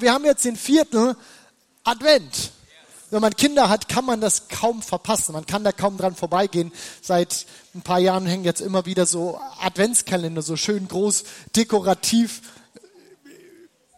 Wir 0.00 0.12
haben 0.12 0.24
jetzt 0.24 0.44
den 0.44 0.54
vierten 0.54 1.16
Advent. 1.82 2.52
Wenn 3.10 3.20
man 3.20 3.34
Kinder 3.34 3.68
hat, 3.68 3.88
kann 3.88 4.04
man 4.04 4.20
das 4.20 4.46
kaum 4.46 4.80
verpassen. 4.80 5.32
Man 5.32 5.44
kann 5.44 5.64
da 5.64 5.72
kaum 5.72 5.96
dran 5.96 6.14
vorbeigehen. 6.14 6.70
Seit 7.02 7.46
ein 7.74 7.82
paar 7.82 7.98
Jahren 7.98 8.24
hängen 8.24 8.44
jetzt 8.44 8.60
immer 8.60 8.86
wieder 8.86 9.06
so 9.06 9.40
Adventskalender, 9.60 10.40
so 10.42 10.54
schön 10.54 10.86
groß, 10.86 11.24
dekorativ, 11.56 12.42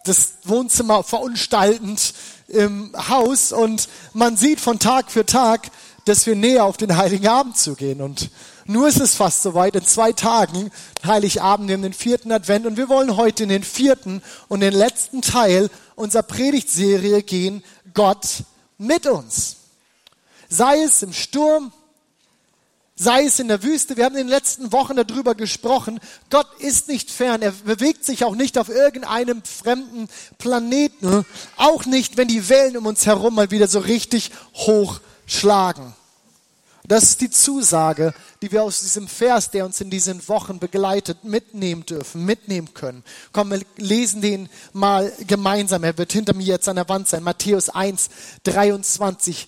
das 0.05 0.37
Wohnzimmer 0.45 1.03
verunstaltend 1.03 2.15
im 2.49 2.95
Haus. 3.11 3.53
Und 3.53 3.87
man 4.15 4.39
sieht 4.39 4.61
von 4.61 4.79
Tag 4.79 5.11
für 5.11 5.27
Tag, 5.27 5.71
dass 6.07 6.25
wir 6.25 6.35
näher 6.35 6.65
auf 6.65 6.79
den 6.79 6.97
Heiligen 6.97 7.29
Abend 7.29 7.59
zu 7.59 7.75
gehen. 7.75 8.01
Und 8.01 8.31
nur 8.71 8.89
ist 8.89 9.01
es 9.01 9.17
fast 9.17 9.43
soweit. 9.43 9.75
In 9.75 9.85
zwei 9.85 10.13
Tagen, 10.13 10.71
Heiligabend, 11.05 11.69
wir 11.69 11.75
haben 11.75 11.83
den 11.83 11.93
vierten 11.93 12.31
Advent. 12.31 12.67
Und 12.67 12.77
wir 12.77 12.89
wollen 12.89 13.17
heute 13.17 13.43
in 13.43 13.49
den 13.49 13.65
vierten 13.65 14.23
und 14.49 14.61
den 14.61 14.73
letzten 14.73 15.23
Teil 15.23 15.71
unserer 15.97 16.23
Predigtserie 16.23 17.23
gehen. 17.23 17.65
Gott 17.95 18.45
mit 18.79 19.07
uns. 19.07 19.57
Sei 20.49 20.83
es 20.83 21.03
im 21.03 21.13
Sturm, 21.13 21.73
sei 22.95 23.25
es 23.25 23.41
in 23.41 23.49
der 23.49 23.63
Wüste. 23.65 23.97
Wir 23.97 24.05
haben 24.05 24.15
in 24.15 24.27
den 24.27 24.29
letzten 24.29 24.73
Wochen 24.73 24.95
darüber 24.95 25.35
gesprochen. 25.35 25.99
Gott 26.29 26.47
ist 26.61 26.87
nicht 26.87 27.11
fern. 27.11 27.43
Er 27.43 27.51
bewegt 27.51 28.05
sich 28.05 28.25
auch 28.25 28.37
nicht 28.37 28.57
auf 28.57 28.69
irgendeinem 28.69 29.43
fremden 29.43 30.09
Planeten. 30.39 31.25
Auch 31.57 31.87
nicht, 31.87 32.17
wenn 32.17 32.29
die 32.29 32.49
Wellen 32.49 32.77
um 32.77 32.87
uns 32.87 33.07
herum 33.07 33.35
mal 33.35 33.51
wieder 33.51 33.67
so 33.67 33.81
richtig 33.81 34.31
hoch 34.55 35.01
schlagen. 35.27 35.95
Das 36.91 37.05
ist 37.05 37.21
die 37.21 37.31
Zusage, 37.31 38.13
die 38.43 38.51
wir 38.51 38.65
aus 38.65 38.81
diesem 38.81 39.07
Vers, 39.07 39.53
der 39.53 39.65
uns 39.65 39.81
in 39.81 39.91
diesen 39.91 40.27
Wochen 40.27 40.59
begleitet, 40.59 41.23
mitnehmen 41.23 41.87
dürfen, 41.87 42.25
mitnehmen 42.25 42.75
können. 42.75 43.05
Komm, 43.31 43.53
wir 43.53 43.61
lesen 43.77 44.23
den 44.23 44.49
mal 44.73 45.13
gemeinsam. 45.25 45.85
Er 45.85 45.97
wird 45.97 46.11
hinter 46.11 46.35
mir 46.35 46.43
jetzt 46.43 46.69
an 46.69 46.75
der 46.75 46.89
Wand 46.89 47.07
sein. 47.07 47.23
Matthäus 47.23 47.69
1, 47.69 48.11
23. 48.43 49.47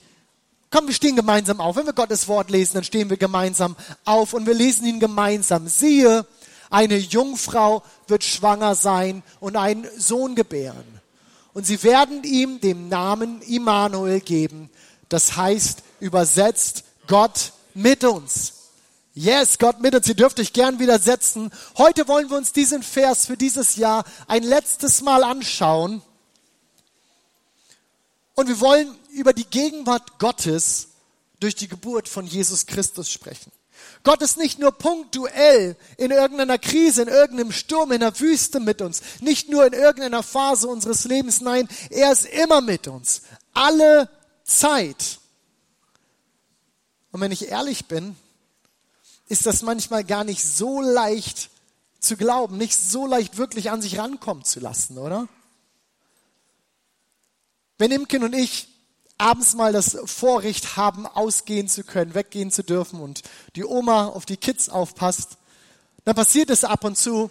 Komm, 0.70 0.86
wir 0.86 0.94
stehen 0.94 1.16
gemeinsam 1.16 1.60
auf. 1.60 1.74
Wenn 1.74 1.86
wir 1.86 1.94
Gottes 1.94 2.28
Wort 2.28 2.48
lesen, 2.48 2.74
dann 2.74 2.84
stehen 2.84 3.10
wir 3.10 3.16
gemeinsam 3.16 3.74
auf 4.04 4.34
und 4.34 4.46
wir 4.46 4.54
lesen 4.54 4.86
ihn 4.86 5.00
gemeinsam. 5.00 5.66
Siehe, 5.66 6.24
eine 6.70 6.96
Jungfrau 6.96 7.82
wird 8.06 8.22
schwanger 8.22 8.76
sein 8.76 9.24
und 9.40 9.56
einen 9.56 9.88
Sohn 9.98 10.36
gebären. 10.36 11.00
Und 11.54 11.66
sie 11.66 11.82
werden 11.82 12.22
ihm 12.22 12.60
den 12.60 12.88
Namen 12.88 13.42
Immanuel 13.42 14.20
geben. 14.20 14.70
Das 15.08 15.36
heißt 15.36 15.82
übersetzt 15.98 16.81
Gott 17.06 17.52
mit 17.74 18.04
uns. 18.04 18.54
Yes, 19.14 19.58
Gott 19.58 19.80
mit 19.80 19.94
uns. 19.94 20.08
Ihr 20.08 20.14
dürft 20.14 20.40
euch 20.40 20.52
gern 20.52 20.78
widersetzen. 20.78 21.50
Heute 21.76 22.08
wollen 22.08 22.30
wir 22.30 22.36
uns 22.36 22.52
diesen 22.52 22.82
Vers 22.82 23.26
für 23.26 23.36
dieses 23.36 23.76
Jahr 23.76 24.04
ein 24.26 24.42
letztes 24.42 25.02
Mal 25.02 25.22
anschauen. 25.22 26.02
Und 28.34 28.48
wir 28.48 28.60
wollen 28.60 28.96
über 29.10 29.32
die 29.32 29.44
Gegenwart 29.44 30.18
Gottes 30.18 30.88
durch 31.40 31.54
die 31.54 31.68
Geburt 31.68 32.08
von 32.08 32.26
Jesus 32.26 32.66
Christus 32.66 33.10
sprechen. 33.10 33.52
Gott 34.04 34.22
ist 34.22 34.38
nicht 34.38 34.58
nur 34.58 34.72
punktuell 34.72 35.76
in 35.96 36.10
irgendeiner 36.10 36.58
Krise, 36.58 37.02
in 37.02 37.08
irgendeinem 37.08 37.52
Sturm, 37.52 37.92
in 37.92 38.00
der 38.00 38.18
Wüste 38.18 38.60
mit 38.60 38.80
uns, 38.80 39.02
nicht 39.20 39.48
nur 39.48 39.66
in 39.66 39.72
irgendeiner 39.72 40.22
Phase 40.22 40.68
unseres 40.68 41.04
Lebens, 41.04 41.40
nein, 41.40 41.68
er 41.90 42.12
ist 42.12 42.26
immer 42.26 42.60
mit 42.60 42.88
uns. 42.88 43.22
Alle 43.52 44.08
Zeit. 44.44 45.18
Und 47.12 47.20
wenn 47.20 47.30
ich 47.30 47.48
ehrlich 47.48 47.86
bin, 47.86 48.16
ist 49.28 49.46
das 49.46 49.62
manchmal 49.62 50.02
gar 50.02 50.24
nicht 50.24 50.42
so 50.42 50.80
leicht 50.80 51.50
zu 52.00 52.16
glauben, 52.16 52.56
nicht 52.56 52.76
so 52.76 53.06
leicht 53.06 53.36
wirklich 53.36 53.70
an 53.70 53.80
sich 53.80 53.98
rankommen 53.98 54.44
zu 54.44 54.58
lassen, 54.58 54.98
oder? 54.98 55.28
Wenn 57.78 57.92
Imken 57.92 58.24
und 58.24 58.34
ich 58.34 58.68
abends 59.18 59.54
mal 59.54 59.72
das 59.72 59.96
Vorrecht 60.04 60.76
haben, 60.76 61.06
ausgehen 61.06 61.68
zu 61.68 61.84
können, 61.84 62.14
weggehen 62.14 62.50
zu 62.50 62.64
dürfen 62.64 63.00
und 63.00 63.22
die 63.54 63.64
Oma 63.64 64.06
auf 64.06 64.26
die 64.26 64.36
Kids 64.36 64.68
aufpasst, 64.68 65.36
dann 66.04 66.16
passiert 66.16 66.50
es 66.50 66.64
ab 66.64 66.82
und 66.84 66.98
zu, 66.98 67.30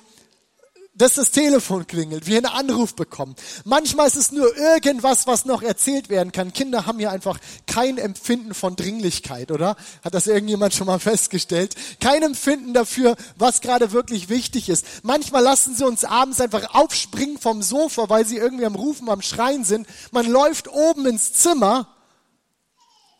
dass 0.93 1.15
das 1.15 1.31
Telefon 1.31 1.87
klingelt, 1.87 2.27
wir 2.27 2.37
einen 2.37 2.45
Anruf 2.47 2.95
bekommen. 2.95 3.35
Manchmal 3.63 4.07
ist 4.07 4.17
es 4.17 4.31
nur 4.31 4.55
irgendwas, 4.57 5.25
was 5.25 5.45
noch 5.45 5.63
erzählt 5.63 6.09
werden 6.09 6.33
kann. 6.33 6.51
Kinder 6.51 6.85
haben 6.85 6.99
ja 6.99 7.11
einfach 7.11 7.39
kein 7.65 7.97
Empfinden 7.97 8.53
von 8.53 8.75
Dringlichkeit, 8.75 9.51
oder? 9.51 9.77
Hat 10.03 10.13
das 10.13 10.27
irgendjemand 10.27 10.73
schon 10.73 10.87
mal 10.87 10.99
festgestellt? 10.99 11.75
Kein 12.01 12.23
Empfinden 12.23 12.73
dafür, 12.73 13.15
was 13.37 13.61
gerade 13.61 13.93
wirklich 13.93 14.27
wichtig 14.27 14.67
ist. 14.67 14.85
Manchmal 15.03 15.43
lassen 15.43 15.75
sie 15.75 15.85
uns 15.85 16.03
abends 16.03 16.41
einfach 16.41 16.73
aufspringen 16.73 17.37
vom 17.37 17.61
Sofa, 17.61 18.09
weil 18.09 18.25
sie 18.25 18.37
irgendwie 18.37 18.65
am 18.65 18.75
Rufen, 18.75 19.09
am 19.09 19.21
Schreien 19.21 19.63
sind. 19.63 19.87
Man 20.11 20.29
läuft 20.29 20.67
oben 20.67 21.05
ins 21.05 21.31
Zimmer 21.31 21.87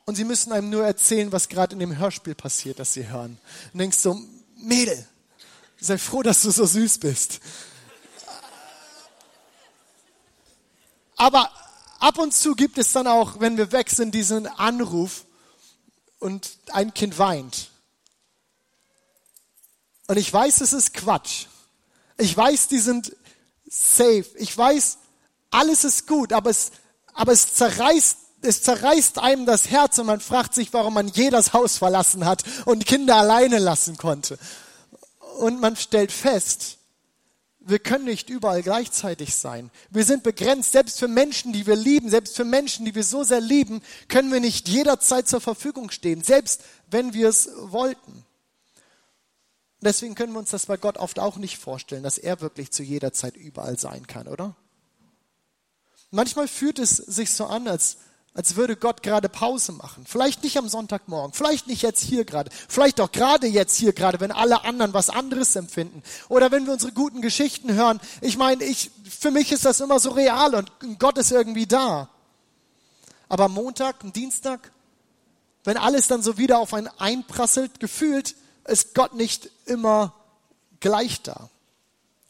und 0.06 0.16
sie 0.16 0.26
müssen 0.26 0.52
einem 0.52 0.70
nur 0.70 0.86
erzählen, 0.86 1.32
was 1.32 1.48
gerade 1.48 1.74
in 1.74 1.80
dem 1.80 1.98
Hörspiel 1.98 2.36
passiert, 2.36 2.80
das 2.80 2.94
sie 2.94 3.08
hören. 3.08 3.38
Und 3.72 3.80
denkst 3.80 3.98
so, 3.98 4.20
Mädel, 4.58 5.08
Sei 5.84 5.98
froh, 5.98 6.22
dass 6.22 6.44
du 6.44 6.52
so 6.52 6.64
süß 6.64 7.00
bist. 7.00 7.40
Aber 11.16 11.52
ab 12.00 12.20
und 12.20 12.36
zu 12.36 12.54
gibt 12.54 12.78
es 12.78 12.94
dann 12.94 13.08
auch, 13.08 13.40
wenn 13.40 13.58
wir 13.58 13.72
weg 13.72 13.90
sind, 13.90 14.14
diesen 14.14 14.46
Anruf 14.46 15.26
und 16.20 16.52
ein 16.72 16.94
Kind 16.94 17.18
weint. 17.18 17.72
Und 20.08 20.18
ich 20.18 20.32
weiß, 20.32 20.62
es 20.62 20.72
ist 20.72 20.94
Quatsch. 20.94 21.48
Ich 22.18 22.38
weiß, 22.38 22.68
die 22.68 22.80
sind 22.80 23.16
safe. 23.68 24.26
Ich 24.36 24.56
weiß, 24.56 25.00
alles 25.50 25.84
ist 25.84 26.06
gut, 26.06 26.32
aber 26.32 26.52
es, 26.52 26.72
aber 27.14 27.32
es 27.32 27.56
zerreißt 27.56 28.18
es 28.44 28.64
zerreißt 28.64 29.20
einem 29.20 29.46
das 29.46 29.70
Herz 29.70 30.00
und 30.00 30.08
man 30.08 30.20
fragt 30.20 30.56
sich, 30.56 30.74
warum 30.74 30.96
man 30.96 31.08
je 31.08 31.30
das 31.30 31.54
Haus 31.54 31.78
verlassen 31.78 32.26
hat 32.26 32.44
und 32.66 32.88
Kinder 32.88 33.18
alleine 33.18 33.60
lassen 33.60 33.98
konnte 33.98 34.40
und 35.38 35.60
man 35.60 35.76
stellt 35.76 36.12
fest, 36.12 36.78
wir 37.64 37.80
können 37.80 38.06
nicht 38.06 38.30
überall 38.30 38.64
gleichzeitig 38.64 39.36
sein. 39.36 39.70
Wir 39.92 40.04
sind 40.04 40.24
begrenzt. 40.24 40.72
Selbst 40.72 41.00
für 41.00 41.08
Menschen, 41.08 41.54
die 41.54 41.68
wir 41.68 41.76
lieben, 41.76 42.10
selbst 42.10 42.36
für 42.36 42.44
Menschen, 42.44 42.86
die 42.86 42.96
wir 42.96 43.04
so 43.04 43.24
sehr 43.24 43.40
lieben, 43.40 43.82
können 44.08 44.32
wir 44.32 44.40
nicht 44.40 44.68
jederzeit 44.68 45.28
zur 45.28 45.42
Verfügung 45.42 45.92
stehen, 45.92 46.24
selbst 46.24 46.62
wenn 46.90 47.14
wir 47.14 47.30
es 47.30 47.50
wollten. 47.56 48.26
Deswegen 49.80 50.16
können 50.16 50.34
wir 50.34 50.40
uns 50.40 50.52
das 50.52 50.66
bei 50.68 50.78
Gott 50.78 50.98
oft 50.98 51.20
auch 51.20 51.38
nicht 51.38 51.58
vorstellen, 51.58 52.04
dass 52.04 52.18
er 52.18 52.42
wirklich 52.42 52.72
zu 52.72 52.84
jeder 52.84 53.14
Zeit 53.14 53.36
überall 53.38 53.78
sein 53.78 54.08
kann, 54.08 54.28
oder? 54.28 54.56
Manchmal 56.10 56.48
fühlt 56.48 56.78
es 56.78 56.98
sich 56.98 57.32
so 57.32 57.46
an, 57.46 57.68
als 57.68 57.98
als 58.34 58.56
würde 58.56 58.78
Gott 58.78 59.04
gerade 59.04 59.28
Pause 59.28 59.74
machen. 59.74 60.06
Vielleicht 60.08 60.44
nicht 60.44 60.58
am 60.58 60.70
Sonntagmorgen, 60.70 61.34
vielleicht 61.34 61.68
nicht 61.68 61.82
jetzt 61.82 62.02
hier 62.02 62.24
gerade, 62.24 62.50
vielleicht 62.70 63.02
auch 63.02 63.12
gerade 63.12 63.48
jetzt 63.48 63.76
hier 63.76 63.92
gerade, 63.92 64.20
wenn 64.22 64.32
alle 64.32 64.64
anderen 64.64 64.94
was 64.94 65.10
anderes 65.10 65.56
empfinden. 65.56 66.02
Oder 66.30 66.52
wenn 66.52 66.66
wir 66.66 66.74
unsere 66.74 66.94
guten 66.94 67.22
Geschichten 67.22 67.74
hören. 67.74 68.00
Ich 68.22 68.38
meine, 68.38 68.64
ich, 68.64 68.92
für 69.10 69.32
mich 69.32 69.52
ist 69.52 69.66
das 69.66 69.82
immer 69.82 70.00
so 70.00 70.12
real 70.12 70.56
und 70.56 70.72
Gott 71.00 71.18
ist 71.18 71.32
irgendwie 71.32 71.68
da. 71.68 72.10
Aber 73.28 73.50
Montag 73.50 74.04
und 74.04 74.16
Dienstag, 74.16 74.72
wenn 75.64 75.78
alles 75.78 76.08
dann 76.08 76.24
so 76.24 76.38
wieder 76.38 76.60
auf 76.60 76.74
einen 76.74 76.90
einprasselt, 77.00 77.80
gefühlt, 77.80 78.36
ist 78.66 78.96
Gott 78.96 79.14
nicht 79.14 79.50
immer 79.66 80.14
gleich 80.80 81.22
da. 81.22 81.50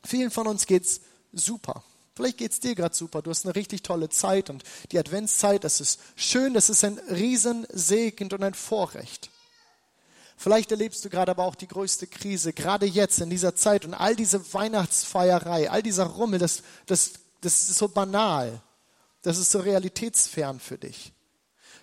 Vielen 0.04 0.32
von 0.32 0.48
uns 0.48 0.66
geht's 0.66 1.02
super. 1.32 1.84
Vielleicht 2.14 2.38
geht 2.38 2.52
es 2.52 2.60
dir 2.60 2.76
gerade 2.76 2.94
super, 2.94 3.22
du 3.22 3.30
hast 3.30 3.46
eine 3.46 3.56
richtig 3.56 3.84
tolle 3.84 4.10
Zeit 4.10 4.50
und 4.50 4.64
die 4.92 5.00
Adventszeit, 5.00 5.64
das 5.64 5.80
ist 5.80 6.00
schön, 6.16 6.54
das 6.54 6.70
ist 6.70 6.84
ein 6.84 7.00
Riesensegen 7.10 8.32
und 8.32 8.44
ein 8.44 8.54
Vorrecht. 8.54 9.30
Vielleicht 10.36 10.72
erlebst 10.72 11.06
du 11.06 11.10
gerade 11.10 11.32
aber 11.32 11.46
auch 11.46 11.56
die 11.56 11.68
größte 11.68 12.08
Krise, 12.08 12.52
gerade 12.52 12.86
jetzt 12.86 13.22
in 13.22 13.30
dieser 13.30 13.56
Zeit 13.56 13.86
und 13.86 13.94
all 13.94 14.16
diese 14.16 14.54
Weihnachtsfeierei, 14.54 15.70
all 15.70 15.84
dieser 15.84 16.06
Rummel, 16.06 16.40
das, 16.40 16.64
das, 16.86 17.14
das 17.42 17.70
ist 17.70 17.78
so 17.78 17.88
banal, 17.88 18.60
das 19.22 19.38
ist 19.38 19.52
so 19.52 19.60
realitätsfern 19.60 20.60
für 20.60 20.78
dich. 20.78 21.14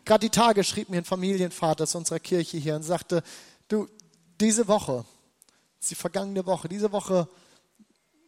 Gerade 0.05 0.27
die 0.27 0.31
Tage 0.31 0.65
schrieb 0.65 0.89
mir 0.89 0.99
ein 0.99 1.05
Familienvater 1.05 1.85
aus 1.85 1.95
unserer 1.95 2.19
Kirche 2.19 2.59
hier 2.59 2.77
und 2.77 2.83
sagte, 2.83 3.23
du, 3.69 3.89
diese 4.41 4.67
Woche, 4.67 5.05
die 5.89 5.95
vergangene 5.95 6.45
Woche, 6.45 6.69
diese 6.69 6.93
Woche 6.93 7.29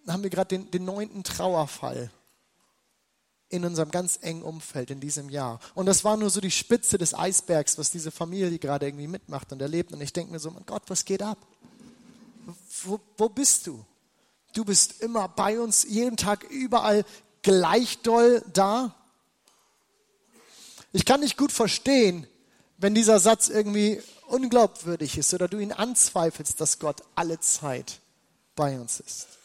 haben 0.06 0.23
wir 0.23 0.31
gerade 0.31 0.58
den, 0.58 0.85
neunten 0.85 1.25
Trauerfall 1.25 2.11
in 3.49 3.64
unserem 3.64 3.91
ganz 3.91 4.19
engen 4.23 4.43
Umfeld 4.43 4.91
in 4.91 5.00
diesem 5.00 5.29
Jahr. 5.29 5.58
Und 5.75 5.87
das 5.87 6.05
war 6.05 6.17
nur 6.17 6.31
so 6.31 6.41
die 6.41 6.52
Spitze 6.52 6.99
des 6.99 7.14
Eisbergs, 7.14 7.79
was 7.79 7.91
diese 7.91 8.11
Familie 8.11 8.58
gerade 8.58 8.87
irgendwie 8.87 9.08
mitmacht 9.08 9.52
und 9.52 9.61
erlebt. 9.61 9.93
Und 9.93 10.00
ich 10.00 10.12
denke 10.12 10.32
mir 10.32 10.38
so, 10.38 10.50
mein 10.50 10.67
Gott, 10.67 10.85
was 10.87 11.05
geht 11.05 11.23
ab? 11.23 11.38
Wo, 12.85 13.00
wo 13.19 13.29
bist 13.29 13.67
du? 13.67 13.85
Du 14.52 14.64
bist 14.64 15.02
immer 15.02 15.29
bei 15.29 15.61
uns, 15.61 15.85
jeden 15.85 16.17
Tag 16.17 16.44
überall 16.44 17.05
gleich 17.43 17.99
doll 18.02 18.43
da. 18.52 18.94
Ich 20.93 21.05
kann 21.05 21.20
nicht 21.20 21.37
gut 21.37 21.52
verstehen, 21.52 22.26
wenn 22.79 22.94
dieser 22.94 23.20
Satz 23.20 23.49
irgendwie 23.49 24.00
unglaubwürdig 24.26 25.19
ist 25.19 25.35
oder 25.35 25.49
du 25.49 25.58
ihn 25.58 25.73
anzweifelst, 25.73 26.61
dass 26.61 26.79
Gott 26.79 27.02
alle 27.14 27.41
Zeit 27.41 28.00
bei 28.55 28.79
uns 28.79 29.00
ist. 29.00 29.40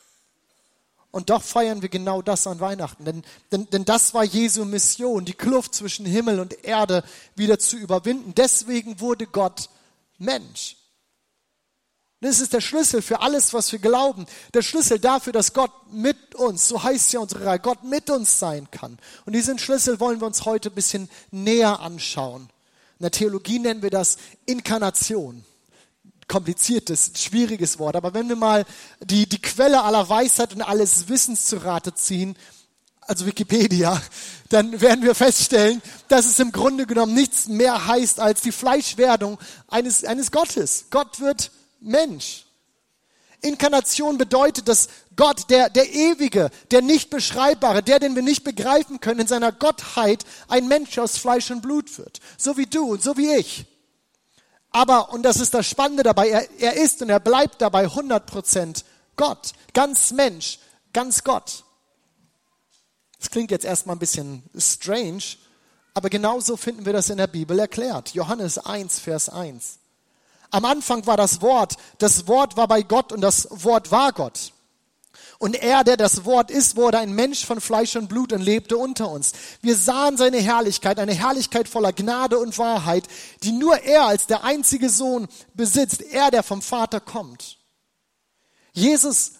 Und 1.15 1.29
doch 1.29 1.43
feiern 1.43 1.81
wir 1.81 1.87
genau 1.87 2.21
das 2.21 2.45
an 2.45 2.59
Weihnachten. 2.59 3.05
Denn, 3.05 3.23
denn, 3.49 3.69
denn 3.69 3.85
das 3.85 4.13
war 4.13 4.25
Jesu 4.25 4.65
Mission, 4.65 5.23
die 5.23 5.33
Kluft 5.33 5.73
zwischen 5.73 6.05
Himmel 6.05 6.41
und 6.41 6.65
Erde 6.65 7.05
wieder 7.37 7.57
zu 7.57 7.77
überwinden. 7.77 8.33
Deswegen 8.35 8.99
wurde 8.99 9.25
Gott 9.25 9.69
Mensch. 10.17 10.75
Das 12.19 12.41
ist 12.41 12.51
der 12.51 12.59
Schlüssel 12.59 13.01
für 13.01 13.21
alles, 13.21 13.53
was 13.53 13.71
wir 13.71 13.79
glauben. 13.79 14.25
Der 14.53 14.61
Schlüssel 14.61 14.99
dafür, 14.99 15.31
dass 15.31 15.53
Gott 15.53 15.71
mit 15.89 16.35
uns, 16.35 16.67
so 16.67 16.83
heißt 16.83 17.13
ja 17.13 17.21
unsere 17.21 17.45
Reihe, 17.45 17.59
Gott 17.59 17.85
mit 17.85 18.09
uns 18.09 18.37
sein 18.37 18.69
kann. 18.69 18.99
Und 19.25 19.31
diesen 19.31 19.57
Schlüssel 19.57 20.01
wollen 20.01 20.19
wir 20.19 20.27
uns 20.27 20.43
heute 20.43 20.67
ein 20.67 20.75
bisschen 20.75 21.09
näher 21.31 21.79
anschauen. 21.79 22.49
In 22.99 23.03
der 23.03 23.11
Theologie 23.11 23.59
nennen 23.59 23.81
wir 23.81 23.89
das 23.89 24.17
Inkarnation 24.45 25.45
kompliziertes, 26.27 27.11
schwieriges 27.17 27.79
Wort. 27.79 27.95
Aber 27.95 28.13
wenn 28.13 28.29
wir 28.29 28.35
mal 28.35 28.65
die, 28.99 29.27
die 29.27 29.41
Quelle 29.41 29.83
aller 29.83 30.07
Weisheit 30.09 30.53
und 30.53 30.61
alles 30.61 31.07
Wissens 31.07 31.45
zu 31.45 31.57
Rate 31.57 31.93
ziehen, 31.93 32.35
also 33.01 33.25
Wikipedia, 33.25 34.01
dann 34.49 34.81
werden 34.81 35.03
wir 35.03 35.15
feststellen, 35.15 35.81
dass 36.07 36.25
es 36.25 36.39
im 36.39 36.51
Grunde 36.51 36.85
genommen 36.85 37.13
nichts 37.13 37.47
mehr 37.47 37.87
heißt 37.87 38.19
als 38.19 38.41
die 38.41 38.51
Fleischwerdung 38.51 39.39
eines, 39.67 40.03
eines 40.03 40.31
Gottes. 40.31 40.85
Gott 40.89 41.19
wird 41.19 41.51
Mensch. 41.79 42.45
Inkarnation 43.41 44.17
bedeutet, 44.17 44.67
dass 44.67 44.89
Gott, 45.15 45.49
der, 45.49 45.69
der 45.69 45.93
Ewige, 45.93 46.49
der 46.71 46.81
nicht 46.81 47.09
beschreibbare, 47.09 47.83
der, 47.83 47.99
den 47.99 48.15
wir 48.15 48.23
nicht 48.23 48.43
begreifen 48.43 48.99
können, 48.99 49.21
in 49.21 49.27
seiner 49.27 49.51
Gottheit 49.51 50.25
ein 50.47 50.67
Mensch 50.67 50.97
aus 50.97 51.17
Fleisch 51.17 51.51
und 51.51 51.61
Blut 51.61 51.97
wird. 51.97 52.19
So 52.37 52.57
wie 52.57 52.65
du 52.65 52.93
und 52.93 53.03
so 53.03 53.17
wie 53.17 53.33
ich. 53.35 53.65
Aber, 54.75 55.13
und 55.13 55.23
das 55.23 55.37
ist 55.37 55.53
das 55.53 55.65
Spannende 55.65 56.03
dabei, 56.03 56.27
er, 56.27 56.49
er 56.59 56.73
ist 56.73 57.01
und 57.01 57.09
er 57.09 57.21
bleibt 57.21 57.61
dabei 57.61 57.85
100% 57.85 58.83
Gott. 59.15 59.53
Ganz 59.73 60.11
Mensch, 60.11 60.59
ganz 60.91 61.23
Gott. 61.23 61.63
Das 63.17 63.29
klingt 63.29 63.51
jetzt 63.51 63.63
erstmal 63.63 63.95
ein 63.95 63.99
bisschen 63.99 64.43
strange, 64.57 65.23
aber 65.93 66.09
genauso 66.09 66.57
finden 66.57 66.85
wir 66.85 66.91
das 66.91 67.09
in 67.09 67.15
der 67.15 67.27
Bibel 67.27 67.57
erklärt. 67.57 68.09
Johannes 68.15 68.57
1, 68.57 68.99
Vers 68.99 69.29
1. 69.29 69.79
Am 70.51 70.65
Anfang 70.65 71.05
war 71.05 71.15
das 71.15 71.41
Wort, 71.41 71.77
das 71.99 72.27
Wort 72.27 72.57
war 72.57 72.67
bei 72.67 72.81
Gott 72.81 73.13
und 73.13 73.21
das 73.21 73.47
Wort 73.49 73.91
war 73.91 74.11
Gott. 74.11 74.51
Und 75.37 75.55
er, 75.55 75.83
der 75.83 75.97
das 75.97 76.25
Wort 76.25 76.49
ist, 76.49 76.75
wurde 76.75 76.99
ein 76.99 77.13
Mensch 77.13 77.45
von 77.45 77.59
Fleisch 77.59 77.95
und 77.95 78.07
Blut 78.07 78.31
und 78.31 78.41
lebte 78.41 78.77
unter 78.77 79.09
uns. 79.09 79.33
Wir 79.61 79.75
sahen 79.75 80.17
seine 80.17 80.37
Herrlichkeit, 80.37 80.99
eine 80.99 81.13
Herrlichkeit 81.13 81.67
voller 81.67 81.93
Gnade 81.93 82.39
und 82.39 82.57
Wahrheit, 82.57 83.05
die 83.43 83.51
nur 83.51 83.77
er 83.79 84.05
als 84.05 84.27
der 84.27 84.43
einzige 84.43 84.89
Sohn 84.89 85.27
besitzt, 85.53 86.01
er, 86.01 86.31
der 86.31 86.43
vom 86.43 86.61
Vater 86.61 86.99
kommt. 86.99 87.57
Jesus 88.71 89.33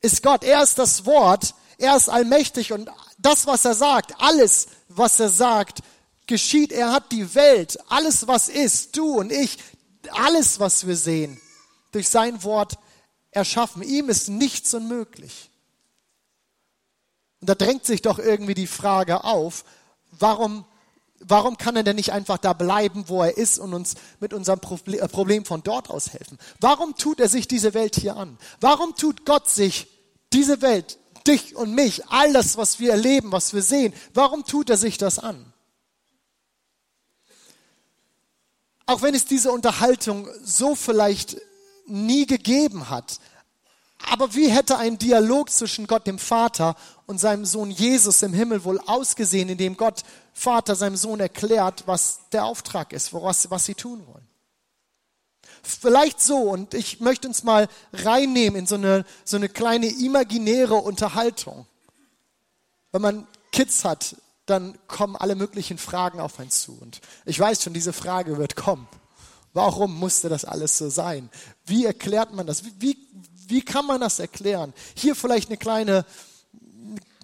ist 0.00 0.22
Gott, 0.22 0.44
er 0.44 0.62
ist 0.62 0.78
das 0.78 1.06
Wort, 1.06 1.54
er 1.78 1.96
ist 1.96 2.08
allmächtig 2.08 2.72
und 2.72 2.90
das, 3.18 3.46
was 3.46 3.64
er 3.64 3.74
sagt, 3.74 4.14
alles, 4.18 4.68
was 4.88 5.18
er 5.20 5.28
sagt, 5.28 5.80
geschieht. 6.26 6.72
Er 6.72 6.92
hat 6.92 7.10
die 7.10 7.34
Welt, 7.34 7.78
alles, 7.88 8.28
was 8.28 8.48
ist, 8.48 8.96
du 8.96 9.18
und 9.18 9.32
ich, 9.32 9.58
alles, 10.10 10.60
was 10.60 10.86
wir 10.86 10.96
sehen, 10.96 11.40
durch 11.92 12.08
sein 12.08 12.42
Wort 12.44 12.78
erschaffen. 13.30 13.82
Ihm 13.82 14.08
ist 14.08 14.28
nichts 14.28 14.72
unmöglich. 14.74 15.50
Und 17.40 17.48
da 17.48 17.54
drängt 17.54 17.84
sich 17.84 18.02
doch 18.02 18.18
irgendwie 18.18 18.54
die 18.54 18.66
Frage 18.66 19.24
auf, 19.24 19.64
warum, 20.18 20.64
warum 21.20 21.56
kann 21.56 21.76
er 21.76 21.84
denn 21.84 21.96
nicht 21.96 22.12
einfach 22.12 22.38
da 22.38 22.52
bleiben, 22.52 23.04
wo 23.08 23.22
er 23.22 23.36
ist 23.36 23.58
und 23.58 23.74
uns 23.74 23.94
mit 24.20 24.32
unserem 24.32 24.60
äh, 24.86 25.08
Problem 25.08 25.44
von 25.44 25.62
dort 25.62 25.90
aus 25.90 26.12
helfen? 26.12 26.38
Warum 26.60 26.96
tut 26.96 27.20
er 27.20 27.28
sich 27.28 27.46
diese 27.46 27.74
Welt 27.74 27.96
hier 27.96 28.16
an? 28.16 28.38
Warum 28.60 28.96
tut 28.96 29.24
Gott 29.24 29.48
sich 29.48 29.86
diese 30.32 30.60
Welt, 30.62 30.98
dich 31.26 31.54
und 31.54 31.74
mich, 31.74 32.06
all 32.08 32.32
das, 32.32 32.56
was 32.56 32.80
wir 32.80 32.90
erleben, 32.90 33.32
was 33.32 33.54
wir 33.54 33.62
sehen, 33.62 33.94
warum 34.14 34.44
tut 34.44 34.70
er 34.70 34.76
sich 34.76 34.98
das 34.98 35.18
an? 35.18 35.52
Auch 38.86 39.02
wenn 39.02 39.14
es 39.14 39.26
diese 39.26 39.52
Unterhaltung 39.52 40.28
so 40.42 40.74
vielleicht 40.74 41.36
nie 41.88 42.26
gegeben 42.26 42.90
hat. 42.90 43.18
Aber 44.06 44.34
wie 44.34 44.48
hätte 44.48 44.78
ein 44.78 44.98
Dialog 44.98 45.50
zwischen 45.50 45.86
Gott 45.86 46.06
dem 46.06 46.18
Vater 46.18 46.76
und 47.06 47.18
seinem 47.18 47.44
Sohn 47.44 47.70
Jesus 47.70 48.22
im 48.22 48.32
Himmel 48.32 48.64
wohl 48.64 48.80
ausgesehen, 48.86 49.48
in 49.48 49.58
dem 49.58 49.76
Gott 49.76 50.04
Vater 50.32 50.76
seinem 50.76 50.96
Sohn 50.96 51.20
erklärt, 51.20 51.84
was 51.86 52.20
der 52.32 52.44
Auftrag 52.44 52.92
ist, 52.92 53.12
was, 53.12 53.50
was 53.50 53.64
sie 53.64 53.74
tun 53.74 54.06
wollen? 54.06 54.26
Vielleicht 55.62 56.20
so, 56.20 56.36
und 56.36 56.74
ich 56.74 57.00
möchte 57.00 57.26
uns 57.26 57.42
mal 57.42 57.68
reinnehmen 57.92 58.60
in 58.60 58.66
so 58.66 58.76
eine, 58.76 59.04
so 59.24 59.36
eine 59.36 59.48
kleine 59.48 59.86
imaginäre 59.88 60.76
Unterhaltung. 60.76 61.66
Wenn 62.92 63.02
man 63.02 63.26
Kids 63.52 63.84
hat, 63.84 64.16
dann 64.46 64.78
kommen 64.86 65.16
alle 65.16 65.34
möglichen 65.34 65.76
Fragen 65.76 66.20
auf 66.20 66.38
einen 66.38 66.50
zu. 66.50 66.78
Und 66.80 67.00
ich 67.24 67.38
weiß 67.38 67.62
schon, 67.62 67.74
diese 67.74 67.92
Frage 67.92 68.38
wird 68.38 68.56
kommen. 68.56 68.88
Warum 69.52 69.98
musste 69.98 70.28
das 70.28 70.44
alles 70.44 70.78
so 70.78 70.90
sein? 70.90 71.30
Wie 71.64 71.84
erklärt 71.84 72.32
man 72.32 72.46
das? 72.46 72.64
Wie, 72.64 72.98
wie, 73.46 73.62
kann 73.62 73.86
man 73.86 74.00
das 74.00 74.18
erklären? 74.18 74.72
Hier 74.94 75.14
vielleicht 75.14 75.48
eine 75.48 75.56
kleine, 75.56 76.04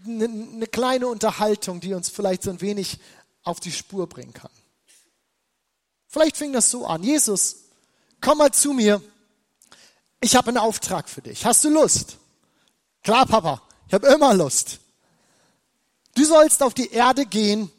eine, 0.05 0.25
eine 0.25 0.67
kleine 0.67 1.07
Unterhaltung, 1.07 1.81
die 1.81 1.95
uns 1.95 2.09
vielleicht 2.09 2.43
so 2.43 2.51
ein 2.51 2.61
wenig 2.61 2.99
auf 3.43 3.61
die 3.61 3.73
Spur 3.73 4.09
bringen 4.09 4.33
kann. 4.33 4.51
Vielleicht 6.09 6.37
fing 6.37 6.53
das 6.53 6.71
so 6.71 6.87
an. 6.87 7.03
Jesus, 7.03 7.57
komm 8.21 8.39
mal 8.39 8.53
zu 8.53 8.73
mir. 8.73 9.03
Ich 10.21 10.37
habe 10.37 10.49
einen 10.49 10.59
Auftrag 10.59 11.09
für 11.09 11.21
dich. 11.21 11.45
Hast 11.45 11.65
du 11.65 11.71
Lust? 11.71 12.17
Klar, 13.03 13.27
Papa. 13.27 13.61
Ich 13.89 13.95
habe 13.95 14.07
immer 14.07 14.33
Lust. 14.33 14.79
Du 16.15 16.25
sollst 16.25 16.63
auf 16.63 16.73
die 16.73 16.91
Erde 16.91 17.27
gehen 17.27 17.71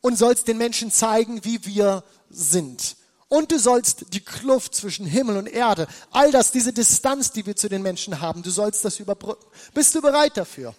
und 0.00 0.18
sollst 0.18 0.48
den 0.48 0.58
Menschen 0.58 0.90
zeigen, 0.90 1.44
wie 1.44 1.64
wir 1.64 2.02
sind. 2.30 2.96
Und 3.32 3.50
du 3.50 3.58
sollst 3.58 4.12
die 4.12 4.20
Kluft 4.20 4.74
zwischen 4.74 5.06
Himmel 5.06 5.38
und 5.38 5.46
Erde, 5.46 5.86
all 6.10 6.30
das, 6.32 6.52
diese 6.52 6.74
Distanz, 6.74 7.30
die 7.30 7.46
wir 7.46 7.56
zu 7.56 7.70
den 7.70 7.80
Menschen 7.80 8.20
haben, 8.20 8.42
du 8.42 8.50
sollst 8.50 8.84
das 8.84 9.00
überbrücken. 9.00 9.46
Bist 9.72 9.94
du 9.94 10.02
bereit 10.02 10.36
dafür? 10.36 10.74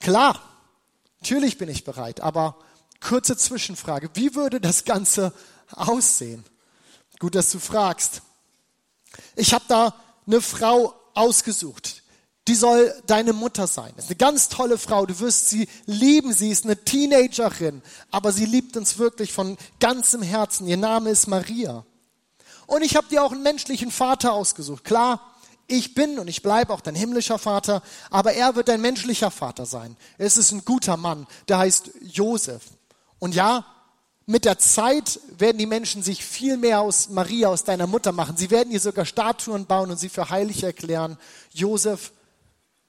Klar, 0.00 0.42
natürlich 1.20 1.56
bin 1.56 1.68
ich 1.68 1.84
bereit, 1.84 2.20
aber 2.20 2.56
kurze 2.98 3.36
Zwischenfrage. 3.36 4.10
Wie 4.14 4.34
würde 4.34 4.60
das 4.60 4.84
Ganze 4.84 5.32
aussehen? 5.70 6.44
Gut, 7.20 7.36
dass 7.36 7.52
du 7.52 7.60
fragst. 7.60 8.22
Ich 9.36 9.54
habe 9.54 9.64
da 9.68 9.94
eine 10.26 10.40
Frau 10.40 10.92
ausgesucht 11.14 11.93
die 12.46 12.54
soll 12.54 12.94
deine 13.06 13.32
Mutter 13.32 13.66
sein. 13.66 13.92
Das 13.96 14.04
ist 14.04 14.10
eine 14.10 14.18
ganz 14.18 14.48
tolle 14.48 14.76
Frau. 14.76 15.06
Du 15.06 15.18
wirst 15.20 15.48
sie 15.48 15.68
lieben. 15.86 16.32
Sie 16.32 16.50
ist 16.50 16.64
eine 16.64 16.76
Teenagerin, 16.76 17.82
aber 18.10 18.32
sie 18.32 18.44
liebt 18.44 18.76
uns 18.76 18.98
wirklich 18.98 19.32
von 19.32 19.56
ganzem 19.80 20.22
Herzen. 20.22 20.66
Ihr 20.66 20.76
Name 20.76 21.10
ist 21.10 21.26
Maria. 21.26 21.84
Und 22.66 22.82
ich 22.82 22.96
habe 22.96 23.08
dir 23.08 23.22
auch 23.22 23.32
einen 23.32 23.42
menschlichen 23.42 23.90
Vater 23.90 24.32
ausgesucht. 24.32 24.84
Klar, 24.84 25.20
ich 25.66 25.94
bin 25.94 26.18
und 26.18 26.28
ich 26.28 26.42
bleibe 26.42 26.72
auch 26.72 26.82
dein 26.82 26.94
himmlischer 26.94 27.38
Vater, 27.38 27.82
aber 28.10 28.34
er 28.34 28.54
wird 28.56 28.68
dein 28.68 28.82
menschlicher 28.82 29.30
Vater 29.30 29.64
sein. 29.64 29.96
Es 30.18 30.36
ist 30.36 30.52
ein 30.52 30.64
guter 30.64 30.96
Mann, 30.98 31.26
der 31.48 31.58
heißt 31.58 31.90
Josef. 32.02 32.62
Und 33.18 33.34
ja, 33.34 33.64
mit 34.26 34.44
der 34.44 34.58
Zeit 34.58 35.20
werden 35.38 35.58
die 35.58 35.66
Menschen 35.66 36.02
sich 36.02 36.24
viel 36.24 36.56
mehr 36.56 36.80
aus 36.80 37.08
Maria, 37.08 37.48
aus 37.48 37.64
deiner 37.64 37.86
Mutter 37.86 38.12
machen. 38.12 38.36
Sie 38.36 38.50
werden 38.50 38.72
ihr 38.72 38.80
sogar 38.80 39.04
Statuen 39.04 39.66
bauen 39.66 39.90
und 39.90 39.98
sie 39.98 40.08
für 40.08 40.30
heilig 40.30 40.62
erklären. 40.62 41.18
Josef 41.52 42.12